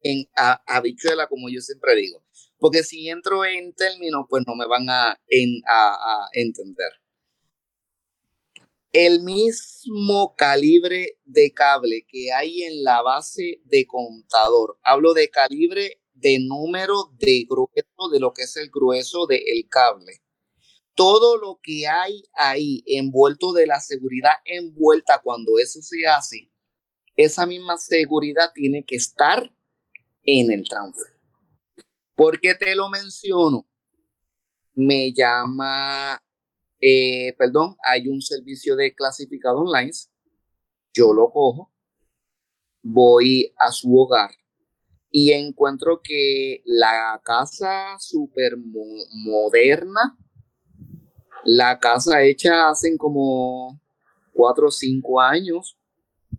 En, 0.00 0.28
habichuela, 0.64 1.26
como 1.26 1.48
yo 1.48 1.60
siempre 1.60 1.96
digo. 1.96 2.24
Porque 2.56 2.84
si 2.84 3.08
entro 3.08 3.44
en 3.44 3.74
términos, 3.74 4.26
pues 4.30 4.44
no 4.46 4.54
me 4.54 4.68
van 4.68 4.88
a, 4.88 5.10
a 5.10 6.28
entender. 6.34 6.92
El 8.92 9.24
mismo 9.24 10.36
calibre 10.36 11.18
de 11.24 11.52
cable 11.52 12.06
que 12.08 12.32
hay 12.32 12.62
en 12.62 12.84
la 12.84 13.02
base 13.02 13.60
de 13.64 13.86
contador. 13.86 14.78
Hablo 14.84 15.14
de 15.14 15.30
calibre 15.30 16.00
de 16.14 16.38
número 16.38 17.10
de 17.18 17.44
grueso, 17.48 18.08
de 18.12 18.20
lo 18.20 18.32
que 18.32 18.42
es 18.42 18.56
el 18.56 18.70
grueso 18.70 19.26
del 19.26 19.68
cable 19.68 20.22
todo 20.96 21.36
lo 21.36 21.60
que 21.62 21.86
hay 21.86 22.24
ahí 22.34 22.82
envuelto 22.86 23.52
de 23.52 23.66
la 23.66 23.78
seguridad 23.80 24.32
envuelta 24.44 25.20
cuando 25.22 25.58
eso 25.62 25.80
se 25.82 26.06
hace, 26.06 26.50
esa 27.14 27.46
misma 27.46 27.76
seguridad 27.76 28.50
tiene 28.54 28.84
que 28.84 28.96
estar 28.96 29.54
en 30.24 30.50
el 30.50 30.68
transfer. 30.68 31.12
¿Por 32.16 32.40
qué 32.40 32.54
te 32.54 32.74
lo 32.74 32.88
menciono? 32.88 33.68
Me 34.74 35.12
llama, 35.12 36.20
eh, 36.80 37.34
perdón, 37.38 37.76
hay 37.84 38.08
un 38.08 38.20
servicio 38.20 38.74
de 38.74 38.94
clasificado 38.94 39.58
online, 39.58 39.92
yo 40.94 41.12
lo 41.12 41.30
cojo, 41.30 41.72
voy 42.82 43.52
a 43.58 43.70
su 43.70 43.94
hogar 43.94 44.30
y 45.10 45.32
encuentro 45.32 46.00
que 46.02 46.62
la 46.64 47.20
casa 47.24 47.96
súper 47.98 48.56
moderna, 48.56 50.16
la 51.46 51.78
casa 51.78 52.22
hecha 52.22 52.68
hace 52.68 52.96
como 52.98 53.80
cuatro 54.32 54.66
o 54.66 54.70
cinco 54.70 55.20
años, 55.20 55.78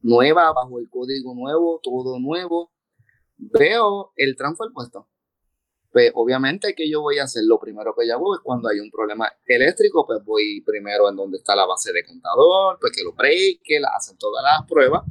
nueva, 0.02 0.52
bajo 0.54 0.80
el 0.80 0.90
código 0.90 1.34
nuevo, 1.34 1.80
todo 1.82 2.20
nuevo. 2.20 2.72
Veo 3.38 4.12
el 4.16 4.36
transfer 4.36 4.68
puesto. 4.74 5.08
Pues 5.92 6.12
obviamente 6.14 6.76
que 6.76 6.90
yo 6.90 7.02
voy 7.02 7.18
a 7.20 7.24
hacer 7.24 7.44
lo 7.46 7.58
primero 7.58 7.96
que 7.98 8.06
yo 8.06 8.16
hago 8.16 8.36
es 8.36 8.42
cuando 8.42 8.68
hay 8.68 8.80
un 8.80 8.92
problema 8.92 9.32
eléctrico, 9.46 10.06
pues 10.06 10.24
voy 10.26 10.62
primero 10.62 11.10
en 11.10 11.16
donde 11.16 11.38
está 11.38 11.56
la 11.56 11.66
base 11.66 11.94
de 11.94 12.04
contador, 12.06 12.78
pues 12.80 12.92
que 12.96 13.04
lo 13.04 13.14
break, 13.14 13.62
la 13.80 13.90
hacen 13.96 14.18
todas 14.18 14.44
las 14.44 14.68
pruebas. 14.68 15.04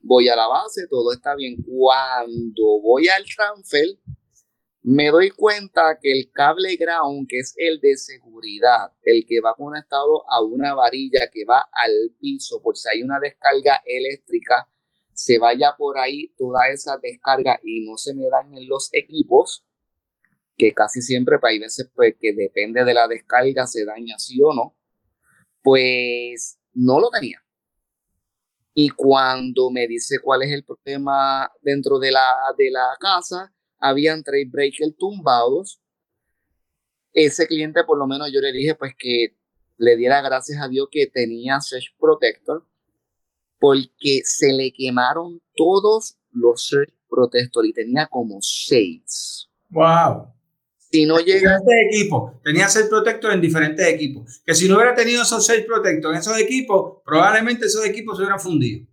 Voy 0.00 0.28
a 0.28 0.36
la 0.36 0.46
base, 0.46 0.86
todo 0.88 1.12
está 1.12 1.34
bien. 1.34 1.56
Cuando 1.66 2.80
voy 2.80 3.08
al 3.08 3.24
transfer, 3.24 3.86
me 4.84 5.10
doy 5.10 5.30
cuenta 5.30 5.98
que 6.00 6.12
el 6.12 6.30
cable 6.30 6.76
ground, 6.76 7.26
que 7.26 7.38
es 7.38 7.54
el 7.56 7.80
de 7.80 7.96
seguridad, 7.96 8.92
el 9.02 9.24
que 9.26 9.40
va 9.40 9.54
conectado 9.54 10.30
a 10.30 10.42
una 10.42 10.74
varilla 10.74 11.30
que 11.32 11.46
va 11.46 11.66
al 11.72 12.14
piso 12.20 12.60
por 12.62 12.76
si 12.76 12.90
hay 12.90 13.02
una 13.02 13.18
descarga 13.18 13.80
eléctrica, 13.86 14.68
se 15.14 15.38
vaya 15.38 15.74
por 15.78 15.98
ahí 15.98 16.34
toda 16.36 16.68
esa 16.68 16.98
descarga 16.98 17.58
y 17.62 17.86
no 17.86 17.96
se 17.96 18.14
me 18.14 18.28
dañen 18.28 18.68
los 18.68 18.90
equipos, 18.92 19.64
que 20.58 20.74
casi 20.74 21.00
siempre, 21.00 21.38
pues, 21.38 21.52
hay 21.52 21.58
veces 21.60 21.90
pues, 21.94 22.14
que 22.20 22.34
depende 22.34 22.84
de 22.84 22.92
la 22.92 23.08
descarga, 23.08 23.66
se 23.66 23.86
daña 23.86 24.18
sí 24.18 24.38
o 24.42 24.52
no, 24.52 24.76
pues 25.62 26.58
no 26.74 27.00
lo 27.00 27.08
tenía. 27.08 27.42
Y 28.74 28.90
cuando 28.90 29.70
me 29.70 29.86
dice 29.86 30.18
cuál 30.22 30.42
es 30.42 30.52
el 30.52 30.62
problema 30.62 31.50
dentro 31.62 31.98
de 31.98 32.12
la, 32.12 32.28
de 32.58 32.70
la 32.70 32.94
casa, 33.00 33.54
habían 33.78 34.22
tres 34.22 34.50
breakers 34.50 34.96
tumbados. 34.96 35.80
Ese 37.12 37.46
cliente, 37.46 37.84
por 37.84 37.98
lo 37.98 38.06
menos 38.06 38.30
yo 38.32 38.40
le 38.40 38.52
dije, 38.52 38.74
pues 38.74 38.94
que 38.98 39.36
le 39.76 39.96
diera 39.96 40.20
gracias 40.22 40.60
a 40.60 40.68
Dios 40.68 40.88
que 40.90 41.06
tenía 41.06 41.60
Search 41.60 41.94
Protector, 41.98 42.66
porque 43.58 44.22
se 44.24 44.52
le 44.52 44.72
quemaron 44.72 45.40
todos 45.54 46.16
los 46.32 46.66
Search 46.66 46.92
Protector 47.08 47.66
y 47.66 47.72
tenía 47.72 48.06
como 48.06 48.40
seis. 48.40 49.48
¡Wow! 49.70 50.32
Si 50.90 51.06
no 51.06 51.18
llega. 51.18 51.58
equipos. 51.90 52.40
Tenía 52.42 52.68
Search 52.68 52.88
Protector 52.88 53.32
en 53.32 53.40
diferentes 53.40 53.86
equipos. 53.86 54.42
Que 54.44 54.54
si 54.54 54.68
no 54.68 54.76
hubiera 54.76 54.94
tenido 54.94 55.22
esos 55.22 55.44
Search 55.44 55.66
Protector 55.66 56.12
en 56.12 56.20
esos 56.20 56.38
equipos, 56.38 57.02
probablemente 57.04 57.66
esos 57.66 57.84
equipos 57.84 58.16
se 58.16 58.22
hubieran 58.22 58.40
fundido. 58.40 58.86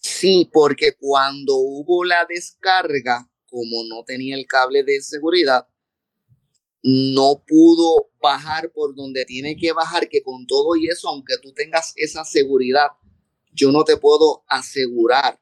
Sí, 0.00 0.48
porque 0.52 0.92
cuando 0.98 1.56
hubo 1.56 2.04
la 2.04 2.24
descarga, 2.28 3.28
como 3.48 3.84
no 3.88 4.04
tenía 4.04 4.36
el 4.36 4.46
cable 4.46 4.82
de 4.84 5.00
seguridad, 5.00 5.66
no 6.82 7.42
pudo 7.46 8.10
bajar 8.20 8.70
por 8.72 8.94
donde 8.94 9.24
tiene 9.24 9.56
que 9.56 9.72
bajar, 9.72 10.08
que 10.08 10.22
con 10.22 10.46
todo 10.46 10.76
y 10.76 10.88
eso, 10.88 11.08
aunque 11.08 11.34
tú 11.42 11.52
tengas 11.52 11.92
esa 11.96 12.24
seguridad, 12.24 12.88
yo 13.52 13.72
no 13.72 13.84
te 13.84 13.96
puedo 13.96 14.44
asegurar 14.48 15.40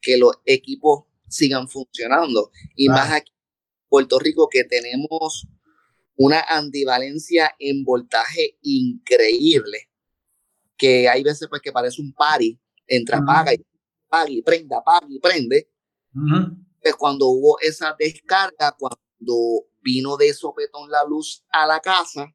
que 0.00 0.16
los 0.16 0.32
equipos 0.44 1.04
sigan 1.28 1.68
funcionando. 1.68 2.50
Y 2.74 2.88
más 2.88 3.12
aquí 3.12 3.32
en 3.32 3.88
Puerto 3.88 4.18
Rico 4.18 4.48
que 4.50 4.64
tenemos 4.64 5.46
una 6.16 6.40
ambivalencia 6.40 7.54
en 7.58 7.84
voltaje 7.84 8.58
increíble, 8.62 9.90
que 10.76 11.08
hay 11.08 11.22
veces 11.22 11.48
pues 11.48 11.62
que 11.62 11.72
parece 11.72 12.00
un 12.00 12.12
party, 12.12 12.58
entra, 12.86 13.18
apaga 13.18 13.54
y 13.54 13.64
paga 14.08 14.30
y 14.30 14.42
prende, 14.42 14.74
apaga 14.74 15.06
y 15.08 15.18
prende. 15.20 15.70
Pues 16.82 16.94
cuando 16.96 17.26
hubo 17.28 17.58
esa 17.60 17.94
descarga, 17.98 18.76
cuando 18.78 19.66
vino 19.82 20.16
de 20.16 20.32
sopetón 20.32 20.90
la 20.90 21.04
luz 21.04 21.44
a 21.50 21.66
la 21.66 21.80
casa, 21.80 22.34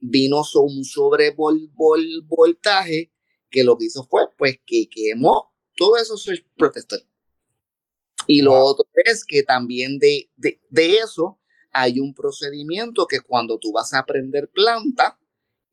vino 0.00 0.42
un 0.54 0.84
sobre 0.84 1.34
voltaje 1.34 3.12
que 3.50 3.64
lo 3.64 3.76
que 3.78 3.86
hizo 3.86 4.04
fue 4.04 4.22
pues 4.36 4.58
que 4.66 4.88
quemó 4.88 5.52
todo 5.78 5.96
eso 5.96 6.14
es 6.16 6.44
protector. 6.56 7.00
Y 8.26 8.42
lo 8.42 8.52
otro 8.52 8.84
es 9.04 9.24
que 9.24 9.42
también 9.42 9.98
de, 9.98 10.28
de, 10.36 10.60
de, 10.68 10.96
eso 10.98 11.38
hay 11.72 12.00
un 12.00 12.12
procedimiento 12.12 13.06
que 13.06 13.20
cuando 13.20 13.58
tú 13.58 13.72
vas 13.72 13.94
a 13.94 14.00
aprender 14.00 14.50
planta, 14.50 15.18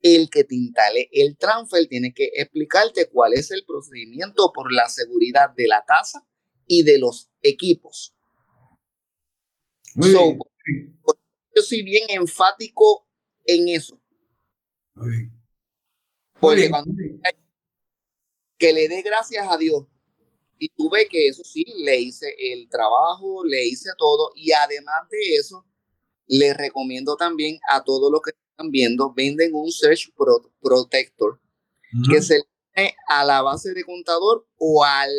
el 0.00 0.30
que 0.30 0.44
te 0.44 0.54
instale 0.54 1.08
el 1.12 1.36
transfer 1.36 1.86
tiene 1.88 2.14
que 2.14 2.30
explicarte 2.34 3.10
cuál 3.10 3.34
es 3.34 3.50
el 3.50 3.64
procedimiento 3.66 4.52
por 4.54 4.72
la 4.72 4.88
seguridad 4.88 5.50
de 5.56 5.66
la 5.66 5.84
casa 5.84 6.24
y 6.66 6.84
de 6.84 6.98
los 6.98 7.28
equipos. 7.48 8.14
Yo 9.96 11.62
soy 11.62 11.82
bien 11.82 12.06
enfático 12.10 13.06
en 13.44 13.68
eso. 13.68 14.00
Porque 16.38 16.68
cuando 16.68 16.92
que 18.58 18.72
le 18.72 18.88
dé 18.88 19.02
gracias 19.02 19.46
a 19.50 19.56
Dios. 19.56 19.86
Y 20.58 20.70
tuve 20.70 21.06
que 21.08 21.28
eso 21.28 21.44
sí, 21.44 21.64
le 21.84 22.00
hice 22.00 22.34
el 22.38 22.68
trabajo, 22.70 23.44
le 23.44 23.66
hice 23.66 23.90
todo. 23.98 24.30
Y 24.34 24.52
además 24.52 25.06
de 25.10 25.34
eso, 25.34 25.66
les 26.26 26.56
recomiendo 26.56 27.16
también 27.16 27.58
a 27.70 27.84
todos 27.84 28.10
los 28.10 28.22
que 28.22 28.30
están 28.30 28.70
viendo, 28.70 29.12
venden 29.12 29.54
un 29.54 29.70
Search 29.70 30.12
Protector 30.60 31.40
que 32.10 32.22
se 32.22 32.38
le 32.74 32.94
a 33.08 33.24
la 33.24 33.42
base 33.42 33.72
de 33.72 33.84
contador 33.84 34.46
o 34.56 34.84
al 34.84 35.10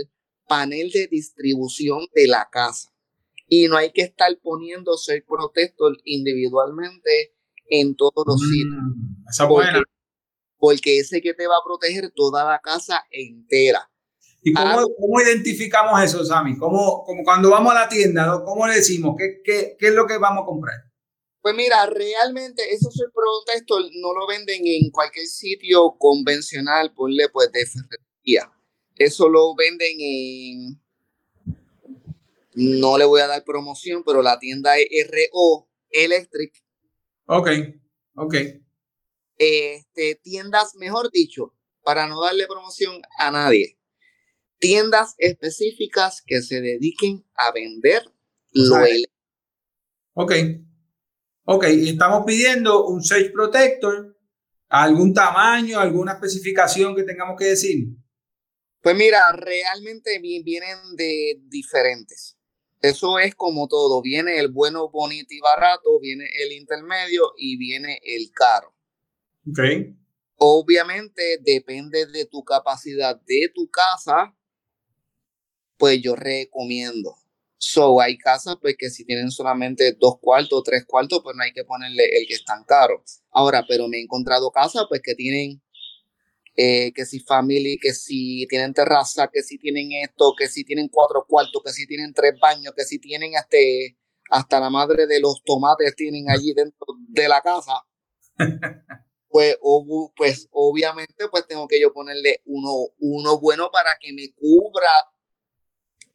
panel 0.48 0.90
de 0.92 1.08
distribución 1.08 2.08
de 2.14 2.28
la 2.28 2.48
casa. 2.52 2.94
Y 3.48 3.68
no 3.68 3.78
hay 3.78 3.92
que 3.92 4.02
estar 4.02 4.30
poniendo 4.42 4.98
Search 4.98 5.26
Protector 5.26 5.98
individualmente 6.04 7.36
en 7.70 7.96
todos 7.96 8.24
los 8.26 8.42
mm, 8.42 8.50
sitios. 8.50 8.84
Esa 9.30 9.46
buena 9.46 9.84
porque 10.58 11.00
ese 11.00 11.22
que 11.22 11.34
te 11.34 11.48
va 11.48 11.56
a 11.56 11.66
proteger 11.66 12.12
toda 12.16 12.46
la 12.46 12.60
casa 12.60 13.06
entera. 13.12 13.90
¿Y 14.42 14.54
cómo, 14.54 14.88
cómo 15.00 15.22
identificamos 15.22 16.02
eso, 16.02 16.24
Sammy? 16.24 16.58
¿Cómo, 16.58 17.04
como 17.04 17.24
cuando 17.24 17.50
vamos 17.50 17.74
a 17.74 17.82
la 17.82 17.90
tienda, 17.90 18.44
¿cómo 18.46 18.68
le 18.68 18.76
decimos? 18.76 19.16
¿Qué, 19.18 19.42
qué, 19.44 19.76
qué 19.78 19.88
es 19.88 19.94
lo 19.94 20.06
que 20.08 20.18
vamos 20.18 20.44
a 20.44 20.46
comprar? 20.46 20.76
Pues 21.42 21.56
mira, 21.56 21.86
realmente 21.86 22.74
esos 22.74 22.94
esto 23.56 23.80
no 23.80 24.14
lo 24.14 24.28
venden 24.28 24.62
en 24.66 24.90
cualquier 24.92 25.26
sitio 25.28 25.96
convencional, 25.98 26.94
ponle 26.94 27.30
pues 27.30 27.52
de 27.52 27.66
ferretería. 27.66 28.52
Eso 28.98 29.30
lo 29.30 29.56
venden 29.56 29.98
en, 30.00 30.82
no 32.56 32.98
le 32.98 33.06
voy 33.06 33.22
a 33.22 33.28
dar 33.28 33.44
promoción, 33.44 34.04
pero 34.06 34.22
la 34.22 34.40
tienda 34.40 34.78
es 34.78 35.08
RO 35.08 35.68
Electric. 35.92 36.54
Ok, 37.26 37.50
ok 38.16 38.36
este, 39.38 40.16
tiendas, 40.22 40.76
mejor 40.76 41.12
dicho, 41.12 41.54
para 41.84 42.08
no 42.08 42.22
darle 42.22 42.48
promoción 42.48 43.02
a 43.18 43.32
nadie, 43.32 43.78
tiendas 44.60 45.16
específicas 45.18 46.24
que 46.26 46.42
se 46.42 46.62
dediquen 46.62 47.26
a 47.36 47.52
vender 47.52 48.04
lo 48.52 48.76
Ok. 50.14 50.34
Ok, 51.50 51.66
y 51.70 51.90
estamos 51.90 52.26
pidiendo 52.26 52.88
un 52.88 53.04
Sage 53.04 53.30
Protector, 53.30 54.18
algún 54.68 55.14
tamaño, 55.14 55.80
alguna 55.80 56.14
especificación 56.14 56.96
que 56.96 57.04
tengamos 57.04 57.38
que 57.38 57.46
decir. 57.46 57.88
Pues 58.88 58.96
mira, 58.96 59.34
realmente 59.34 60.18
vienen 60.20 60.96
de 60.96 61.42
diferentes. 61.50 62.38
Eso 62.82 63.20
es 63.20 63.36
como 63.36 63.68
todo. 63.68 64.02
Viene 64.02 64.40
el 64.40 64.48
bueno, 64.48 64.90
bonito 64.90 65.28
y 65.34 65.42
barato, 65.42 66.00
viene 66.00 66.24
el 66.42 66.54
intermedio 66.54 67.34
y 67.36 67.58
viene 67.58 68.00
el 68.02 68.32
caro. 68.32 68.74
Okay. 69.52 69.94
Obviamente 70.38 71.38
depende 71.42 72.06
de 72.06 72.28
tu 72.28 72.46
capacidad 72.46 73.20
de 73.28 73.52
tu 73.54 73.70
casa, 73.70 74.34
pues 75.76 76.02
yo 76.02 76.16
recomiendo. 76.16 77.18
So, 77.58 78.00
hay 78.00 78.18
casas 78.18 78.56
pues 78.62 78.78
que 78.78 78.90
si 78.90 79.04
tienen 79.04 79.32
solamente 79.32 79.98
dos 80.00 80.18
cuartos, 80.22 80.64
tres 80.64 80.86
cuartos, 80.86 81.20
pues 81.22 81.36
no 81.36 81.44
hay 81.44 81.52
que 81.52 81.66
ponerle 81.66 82.06
el 82.06 82.26
que 82.26 82.36
es 82.36 82.46
tan 82.46 82.64
caro. 82.64 83.04
Ahora, 83.32 83.66
pero 83.68 83.90
me 83.90 83.98
he 83.98 84.02
encontrado 84.02 84.50
casas 84.52 84.86
pues 84.88 85.02
que 85.04 85.14
tienen, 85.14 85.62
eh, 86.60 86.92
que 86.92 87.06
si 87.06 87.20
family, 87.20 87.78
que 87.80 87.94
si 87.94 88.48
tienen 88.48 88.74
terraza, 88.74 89.30
que 89.32 89.44
si 89.44 89.60
tienen 89.60 89.92
esto, 89.92 90.34
que 90.36 90.48
si 90.48 90.64
tienen 90.64 90.88
cuatro 90.88 91.24
cuartos, 91.28 91.62
que 91.64 91.72
si 91.72 91.86
tienen 91.86 92.16
tres 92.16 92.34
baños, 92.42 92.74
que 92.76 92.84
si 92.84 92.98
tienen 92.98 93.34
este, 93.36 93.96
hasta 94.32 94.60
la 94.60 94.72
madre 94.72 95.06
de 95.06 95.20
los 95.20 95.44
tomates 95.44 95.96
tienen 95.96 96.32
allí 96.32 96.54
dentro 96.56 96.88
de 97.10 97.30
la 97.30 97.42
casa. 97.42 97.74
pues, 99.30 99.58
pues 100.16 100.48
obviamente 100.50 101.28
pues 101.30 101.46
tengo 101.46 101.68
que 101.68 101.80
yo 101.80 101.94
ponerle 101.94 102.42
uno, 102.46 102.88
uno 102.98 103.40
bueno 103.40 103.70
para 103.72 103.92
que 104.02 104.12
me 104.12 104.34
cubra 104.34 104.90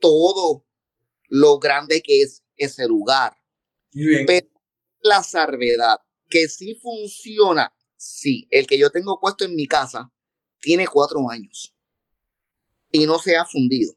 todo 0.00 0.66
lo 1.28 1.60
grande 1.60 2.02
que 2.02 2.22
es 2.22 2.42
ese 2.56 2.88
lugar. 2.88 3.36
Pero 4.26 4.48
la 5.02 5.22
salvedad, 5.22 6.00
que 6.28 6.48
sí 6.48 6.74
funciona, 6.82 7.72
sí, 7.96 8.48
el 8.50 8.66
que 8.66 8.76
yo 8.76 8.90
tengo 8.90 9.20
puesto 9.20 9.44
en 9.44 9.54
mi 9.54 9.68
casa 9.68 10.10
tiene 10.62 10.86
cuatro 10.86 11.28
años 11.28 11.74
y 12.90 13.04
no 13.04 13.18
se 13.18 13.36
ha 13.36 13.44
fundido. 13.44 13.94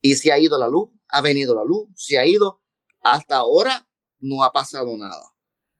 Y 0.00 0.14
si 0.14 0.30
ha 0.30 0.38
ido 0.38 0.58
la 0.58 0.68
luz, 0.68 0.88
ha 1.08 1.20
venido 1.20 1.54
la 1.54 1.64
luz, 1.64 1.88
se 1.94 2.16
ha 2.16 2.24
ido, 2.24 2.62
hasta 3.02 3.36
ahora 3.36 3.86
no 4.20 4.44
ha 4.44 4.52
pasado 4.52 4.96
nada. 4.96 5.34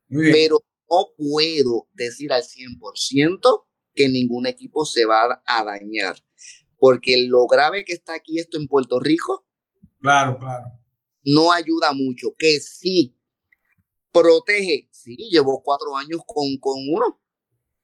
Pero 0.09 0.59
no 0.91 1.09
puedo 1.17 1.89
decir 1.95 2.33
al 2.33 2.43
100% 2.43 3.67
que 3.95 4.09
ningún 4.09 4.47
equipo 4.47 4.85
se 4.85 5.05
va 5.05 5.43
a 5.45 5.65
dañar. 5.65 6.17
Porque 6.79 7.27
lo 7.27 7.47
grave 7.47 7.85
que 7.85 7.93
está 7.93 8.15
aquí 8.15 8.39
esto 8.39 8.59
en 8.59 8.69
Puerto 8.69 9.01
Rico. 9.01 9.47
Claro, 10.01 10.39
claro. 10.39 10.67
No 11.25 11.53
ayuda 11.53 11.93
mucho. 11.93 12.35
Que 12.37 12.61
sí, 12.61 13.17
protege. 14.13 14.89
Sí, 14.93 15.17
llevo 15.31 15.63
cuatro 15.63 15.97
años 15.97 16.21
con, 16.27 16.57
con 16.59 16.75
uno 16.89 17.21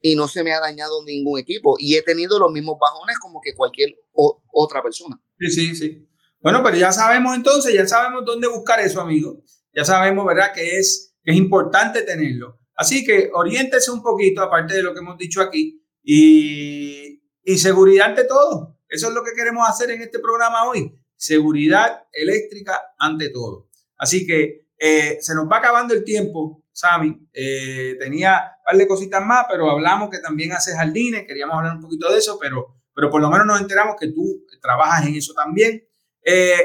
y 0.03 0.17
no 0.17 0.27
se 0.27 0.43
me 0.43 0.53
ha 0.53 0.61
dañado 0.61 1.05
ningún 1.05 1.39
equipo. 1.39 1.77
Y 1.79 1.95
he 1.95 2.03
tenido 2.03 2.39
los 2.39 2.51
mismos 2.51 2.77
bajones 2.79 3.19
como 3.21 3.41
que 3.41 3.55
cualquier 3.55 3.97
otra 4.13 4.83
persona. 4.83 5.19
Sí, 5.39 5.51
sí, 5.51 5.77
sí. 5.77 6.09
Bueno, 6.41 6.61
pero 6.65 6.77
ya 6.77 6.93
sabemos 6.93 7.37
entonces, 7.37 7.73
ya 7.73 7.87
sabemos 7.87 8.25
dónde 8.27 8.49
buscar 8.49 8.81
eso, 8.81 9.01
amigo. 9.01 9.43
Ya 9.73 9.85
sabemos, 9.85 10.27
¿verdad? 10.27 10.53
Que 10.53 10.79
es, 10.79 11.15
que 11.23 11.31
es 11.31 11.37
importante 11.37 12.03
tenerlo. 12.03 12.59
Así 12.75 13.05
que 13.05 13.31
oriéntese 13.33 13.93
un 13.93 14.03
poquito, 14.03 14.43
aparte 14.43 14.75
de 14.75 14.83
lo 14.83 14.93
que 14.93 14.99
hemos 14.99 15.17
dicho 15.17 15.41
aquí, 15.41 15.81
y, 16.03 17.21
seguridad 17.57 18.09
ante 18.09 18.25
todo. 18.25 18.81
Eso 18.89 19.09
es 19.09 19.15
lo 19.15 19.23
que 19.23 19.33
queremos 19.37 19.69
hacer 19.69 19.91
en 19.91 20.03
este 20.03 20.19
programa 20.19 20.69
hoy. 20.69 20.93
Seguridad 21.17 22.07
eléctrica 22.13 22.81
ante 22.99 23.31
todo. 23.31 23.69
Así 23.97 24.27
que 24.27 24.67
eh, 24.77 25.19
se 25.21 25.35
nos 25.35 25.47
va 25.47 25.59
acabando 25.59 25.95
el 25.95 26.03
tiempo, 26.03 26.65
Sami. 26.73 27.29
Eh, 27.33 27.97
tenía 28.01 28.52
par 28.73 28.79
de 28.79 28.89
cositas 28.89 29.25
más, 29.25 29.47
pero 29.51 29.71
hablamos 29.71 30.09
que 30.11 30.19
también 30.19 30.53
haces 30.53 30.75
jardines. 30.75 31.27
Queríamos 31.27 31.57
hablar 31.57 31.77
un 31.77 31.83
poquito 31.83 32.11
de 32.11 32.19
eso, 32.19 32.39
pero, 32.41 32.75
pero 32.95 33.11
por 33.11 33.21
lo 33.21 33.31
menos 33.31 33.47
nos 33.47 33.61
enteramos 33.61 33.97
que 33.99 34.09
tú 34.09 34.45
trabajas 34.61 35.07
en 35.07 35.15
eso 35.15 35.35
también. 35.35 35.87
Eh, 36.25 36.59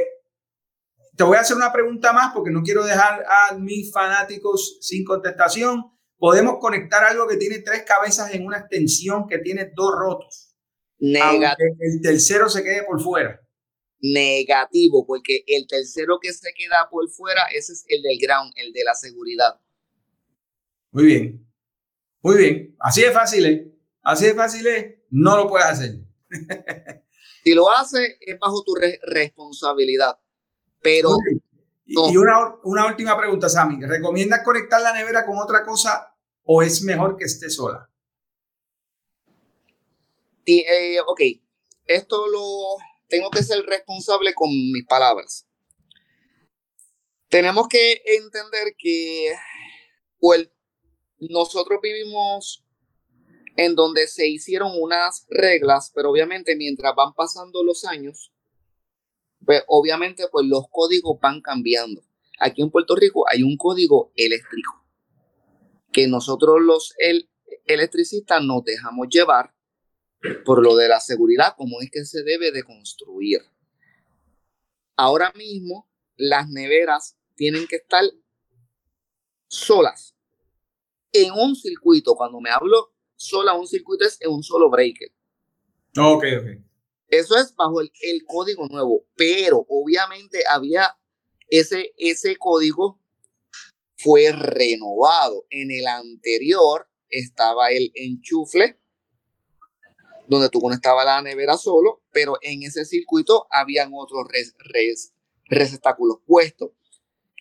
te 1.15 1.23
voy 1.23 1.37
a 1.37 1.41
hacer 1.41 1.57
una 1.57 1.73
pregunta 1.73 2.13
más 2.13 2.33
porque 2.33 2.51
no 2.51 2.61
quiero 2.61 2.85
dejar 2.85 3.25
a 3.27 3.55
mis 3.55 3.91
fanáticos 3.91 4.77
sin 4.81 5.03
contestación. 5.03 5.83
Podemos 6.17 6.57
conectar 6.59 7.03
algo 7.03 7.27
que 7.27 7.37
tiene 7.37 7.59
tres 7.59 7.83
cabezas 7.83 8.33
en 8.33 8.45
una 8.45 8.59
extensión 8.59 9.27
que 9.27 9.39
tiene 9.39 9.71
dos 9.75 9.93
rotos. 9.97 10.55
Negativo. 10.99 11.75
el 11.79 12.01
tercero 12.01 12.49
se 12.49 12.63
quede 12.63 12.83
por 12.83 13.01
fuera. 13.01 13.39
Negativo, 13.99 15.05
porque 15.05 15.43
el 15.47 15.67
tercero 15.67 16.19
que 16.21 16.31
se 16.33 16.53
queda 16.55 16.87
por 16.89 17.09
fuera, 17.09 17.43
ese 17.53 17.73
es 17.73 17.85
el 17.87 18.01
del 18.01 18.17
ground, 18.19 18.53
el 18.55 18.71
de 18.71 18.83
la 18.83 18.93
seguridad. 18.93 19.59
Muy 20.91 21.05
bien. 21.05 21.46
Muy 22.27 22.35
bien. 22.35 22.75
Así 22.77 23.03
de 23.03 23.11
fácil 23.13 23.45
es. 23.45 23.67
Así 24.01 24.25
de 24.25 24.33
fácil 24.33 24.67
es. 24.67 24.95
No 25.09 25.37
lo 25.37 25.47
puedes 25.47 25.65
hacer. 25.65 25.95
si 27.43 27.53
lo 27.53 27.71
hace, 27.71 28.17
es 28.19 28.37
bajo 28.37 28.65
tu 28.65 28.75
responsabilidad. 28.75 30.19
Pero. 30.81 31.11
Y 31.85 32.17
una, 32.17 32.53
una, 32.65 32.85
última 32.85 33.17
pregunta, 33.17 33.47
Sammy. 33.47 33.81
¿Recomiendas 33.85 34.43
conectar 34.43 34.81
la 34.81 34.91
nevera 34.91 35.25
con 35.25 35.37
otra 35.37 35.63
cosa 35.63 36.13
o 36.43 36.61
es 36.61 36.81
mejor 36.81 37.15
que 37.15 37.23
esté 37.23 37.49
sola? 37.49 37.89
Eh, 40.45 40.99
ok, 41.07 41.21
esto 41.85 42.27
lo 42.27 42.75
tengo 43.07 43.29
que 43.29 43.41
ser 43.41 43.63
responsable 43.65 44.33
con 44.33 44.49
mis 44.49 44.85
palabras. 44.85 45.47
Tenemos 47.29 47.69
que 47.69 48.01
entender 48.17 48.75
que 48.77 49.33
pues, 50.19 50.49
nosotros 51.19 51.79
vivimos 51.81 52.63
en 53.55 53.75
donde 53.75 54.07
se 54.07 54.27
hicieron 54.27 54.71
unas 54.79 55.25
reglas, 55.29 55.91
pero 55.93 56.11
obviamente 56.11 56.55
mientras 56.55 56.93
van 56.95 57.13
pasando 57.13 57.63
los 57.63 57.85
años, 57.85 58.31
pues 59.43 59.63
obviamente 59.67 60.25
pues 60.31 60.45
los 60.45 60.65
códigos 60.69 61.19
van 61.19 61.41
cambiando. 61.41 62.03
Aquí 62.39 62.61
en 62.61 62.69
Puerto 62.69 62.95
Rico 62.95 63.25
hay 63.29 63.41
un 63.41 63.57
código 63.57 64.11
eléctrico 64.15 64.85
que 65.91 66.07
nosotros 66.07 66.57
los 66.61 66.93
electricistas 67.65 68.43
nos 68.43 68.63
dejamos 68.63 69.07
llevar 69.09 69.55
por 70.45 70.61
lo 70.61 70.75
de 70.75 70.87
la 70.89 70.99
seguridad, 70.99 71.55
como 71.57 71.81
es 71.81 71.89
que 71.89 72.05
se 72.05 72.23
debe 72.23 72.51
de 72.51 72.63
construir. 72.63 73.41
Ahora 74.95 75.31
mismo 75.35 75.89
las 76.15 76.49
neveras 76.49 77.17
tienen 77.35 77.67
que 77.67 77.77
estar 77.77 78.03
solas 79.47 80.16
en 81.11 81.31
un 81.33 81.55
circuito. 81.55 82.15
Cuando 82.15 82.39
me 82.39 82.49
hablo 82.49 82.93
sola, 83.15 83.53
un 83.53 83.67
circuito 83.67 84.05
es 84.05 84.17
en 84.21 84.31
un 84.31 84.43
solo 84.43 84.69
breaker. 84.69 85.09
Ok, 85.97 86.23
ok. 86.39 86.67
Eso 87.09 87.37
es 87.37 87.55
bajo 87.55 87.79
el, 87.79 88.25
código 88.25 88.67
nuevo, 88.67 89.05
pero 89.15 89.65
obviamente 89.69 90.43
había 90.49 90.97
ese, 91.47 91.93
ese 91.97 92.35
código 92.35 92.99
fue 93.95 94.31
renovado. 94.33 95.45
En 95.49 95.71
el 95.71 95.87
anterior 95.87 96.89
estaba 97.09 97.69
el 97.69 97.91
enchufle, 97.95 98.77
donde 100.27 100.49
tú 100.49 100.59
conectabas 100.59 101.05
la 101.05 101.21
nevera 101.21 101.55
solo, 101.57 102.03
pero 102.11 102.37
en 102.41 102.63
ese 102.63 102.83
circuito 102.83 103.47
habían 103.49 103.91
otros 103.93 104.27
res, 104.27 104.53
res, 104.59 105.13
receptáculos 105.45 106.17
puestos. 106.25 106.71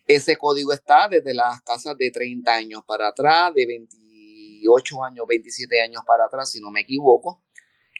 Ese 0.06 0.36
código 0.36 0.72
está 0.72 1.08
desde 1.08 1.34
las 1.34 1.60
casas 1.62 1.96
de 1.98 2.10
30 2.10 2.54
años 2.54 2.82
para 2.86 3.08
atrás, 3.08 3.52
de 3.54 3.66
28 3.66 5.04
años, 5.04 5.26
27 5.28 5.80
años 5.80 6.02
para 6.06 6.26
atrás, 6.26 6.50
si 6.50 6.60
no 6.60 6.70
me 6.70 6.82
equivoco 6.82 7.42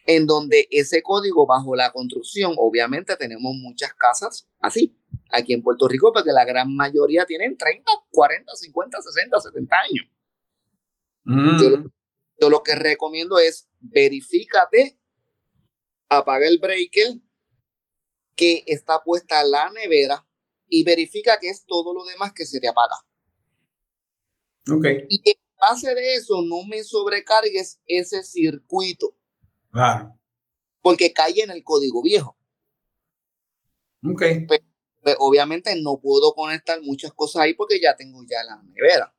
en 0.07 0.25
donde 0.25 0.67
ese 0.71 1.03
código 1.03 1.45
bajo 1.45 1.75
la 1.75 1.91
construcción, 1.91 2.53
obviamente 2.57 3.15
tenemos 3.17 3.53
muchas 3.55 3.93
casas 3.93 4.47
así, 4.59 4.97
aquí 5.31 5.53
en 5.53 5.61
Puerto 5.61 5.87
Rico, 5.87 6.13
porque 6.13 6.31
la 6.31 6.45
gran 6.45 6.73
mayoría 6.73 7.25
tienen 7.25 7.57
30, 7.57 7.91
40, 8.09 8.55
50, 8.55 9.01
60, 9.01 9.39
70 9.41 9.75
años. 9.75 10.05
Mm. 11.25 11.89
Yo, 12.39 12.49
lo 12.49 12.63
que 12.63 12.75
recomiendo 12.75 13.37
es 13.37 13.67
verifícate, 13.79 14.97
apaga 16.07 16.47
el 16.47 16.59
breaker 16.59 17.15
que 18.35 18.63
está 18.65 19.03
puesta 19.03 19.43
la 19.43 19.69
nevera 19.71 20.25
y 20.67 20.83
verifica 20.83 21.39
que 21.39 21.49
es 21.49 21.65
todo 21.65 21.93
lo 21.93 22.05
demás 22.05 22.33
que 22.33 22.45
se 22.45 22.59
te 22.59 22.67
apaga. 22.67 22.95
Ok. 24.69 24.85
Y 25.09 25.21
en 25.29 25.37
base 25.59 25.93
de 25.95 26.15
eso, 26.15 26.41
no 26.41 26.63
me 26.67 26.83
sobrecargues 26.83 27.79
ese 27.85 28.23
circuito 28.23 29.17
Claro. 29.71 30.19
Porque 30.81 31.13
cae 31.13 31.41
en 31.43 31.51
el 31.51 31.63
código 31.63 32.01
viejo. 32.01 32.37
Ok. 34.03 34.23
Pues, 34.47 34.61
pues, 35.03 35.15
obviamente 35.19 35.79
no 35.81 35.99
puedo 35.99 36.33
conectar 36.33 36.81
muchas 36.81 37.13
cosas 37.13 37.43
ahí 37.43 37.53
porque 37.53 37.79
ya 37.79 37.95
tengo 37.95 38.23
ya 38.29 38.43
la 38.43 38.61
nevera. 38.63 39.13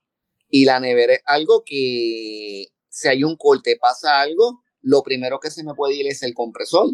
Y 0.48 0.64
la 0.64 0.80
nevera 0.80 1.14
es 1.14 1.22
algo 1.26 1.62
que 1.64 2.66
si 2.88 3.08
hay 3.08 3.22
un 3.22 3.36
corte, 3.36 3.76
pasa 3.76 4.20
algo, 4.20 4.64
lo 4.80 5.02
primero 5.02 5.38
que 5.38 5.50
se 5.50 5.62
me 5.62 5.74
puede 5.74 5.94
ir 5.94 6.06
es 6.08 6.22
el 6.22 6.34
compresor 6.34 6.90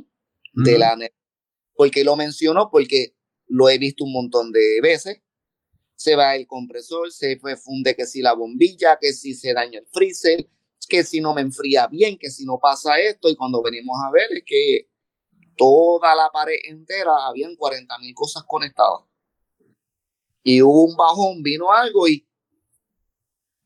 de 0.52 0.78
la 0.78 0.96
nevera. 0.96 1.14
Porque 1.74 2.04
lo 2.04 2.16
menciono 2.16 2.68
porque 2.70 3.16
lo 3.48 3.68
he 3.68 3.78
visto 3.78 4.04
un 4.04 4.12
montón 4.12 4.52
de 4.52 4.80
veces. 4.82 5.20
Se 5.96 6.16
va 6.16 6.34
el 6.34 6.46
compresor, 6.46 7.12
se 7.12 7.38
funde 7.38 7.94
que 7.94 8.06
si 8.06 8.20
la 8.20 8.34
bombilla, 8.34 8.98
que 9.00 9.12
si 9.12 9.34
se 9.34 9.52
daña 9.52 9.78
el 9.78 9.86
freezer, 9.86 10.48
que 10.88 11.04
si 11.04 11.20
no 11.20 11.34
me 11.34 11.40
enfría 11.40 11.86
bien, 11.86 12.18
que 12.18 12.30
si 12.30 12.44
no 12.44 12.58
pasa 12.58 12.98
esto, 12.98 13.28
y 13.28 13.36
cuando 13.36 13.62
venimos 13.62 13.96
a 14.06 14.10
ver 14.10 14.28
es 14.32 14.42
que 14.44 14.88
toda 15.56 16.14
la 16.14 16.30
pared 16.32 16.56
entera 16.64 17.26
habían 17.26 17.56
40 17.56 17.98
mil 17.98 18.14
cosas 18.14 18.42
conectadas. 18.44 19.02
Y 20.42 20.60
hubo 20.60 20.84
un 20.84 20.96
bajón, 20.96 21.42
vino 21.42 21.72
algo 21.72 22.06
y 22.06 22.26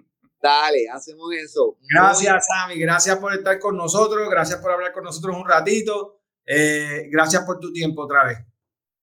Dale, 0.43 0.89
hacemos 0.91 1.33
eso. 1.33 1.79
Gracias, 1.89 2.47
Sammy. 2.47 2.79
Gracias 2.79 3.17
por 3.19 3.33
estar 3.33 3.59
con 3.59 3.77
nosotros. 3.77 4.29
Gracias 4.29 4.61
por 4.61 4.73
hablar 4.73 4.93
con 4.93 5.05
nosotros 5.05 5.37
un 5.37 5.47
ratito. 5.47 6.21
Eh, 6.45 7.09
gracias 7.11 7.45
por 7.45 7.61
tu 7.61 7.73
tiempo 7.73 8.03
otra 8.03 8.25
vez. 8.25 8.39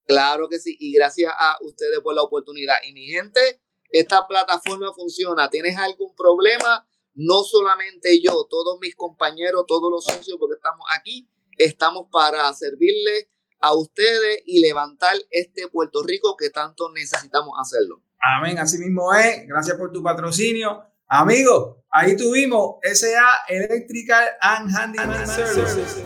Claro 0.05 0.49
que 0.49 0.59
sí. 0.59 0.75
Y 0.79 0.93
gracias 0.93 1.31
a 1.37 1.57
ustedes 1.61 1.99
por 2.01 2.13
la 2.13 2.23
oportunidad. 2.23 2.75
Y 2.87 2.93
mi 2.93 3.07
gente, 3.07 3.61
esta 3.89 4.27
plataforma 4.27 4.93
funciona. 4.93 5.49
¿Tienes 5.49 5.77
algún 5.77 6.13
problema? 6.15 6.85
No 7.13 7.43
solamente 7.43 8.21
yo, 8.21 8.45
todos 8.49 8.79
mis 8.79 8.95
compañeros, 8.95 9.65
todos 9.67 9.91
los 9.91 10.03
socios, 10.03 10.37
porque 10.39 10.55
estamos 10.55 10.85
aquí, 10.97 11.29
estamos 11.57 12.07
para 12.11 12.51
servirles 12.53 13.27
a 13.59 13.75
ustedes 13.75 14.41
y 14.45 14.61
levantar 14.61 15.15
este 15.29 15.67
Puerto 15.67 16.03
Rico 16.03 16.35
que 16.37 16.49
tanto 16.49 16.91
necesitamos 16.91 17.53
hacerlo. 17.59 18.03
Amén, 18.19 18.59
así 18.59 18.77
mismo 18.77 19.13
es. 19.13 19.47
Gracias 19.47 19.77
por 19.77 19.91
tu 19.91 20.03
patrocinio. 20.03 20.83
Amigos, 21.07 21.77
ahí 21.89 22.15
tuvimos 22.15 22.75
SA 22.93 23.45
Electrical 23.49 24.29
and 24.41 24.75
Handyman 24.75 25.27
Services. 25.27 26.03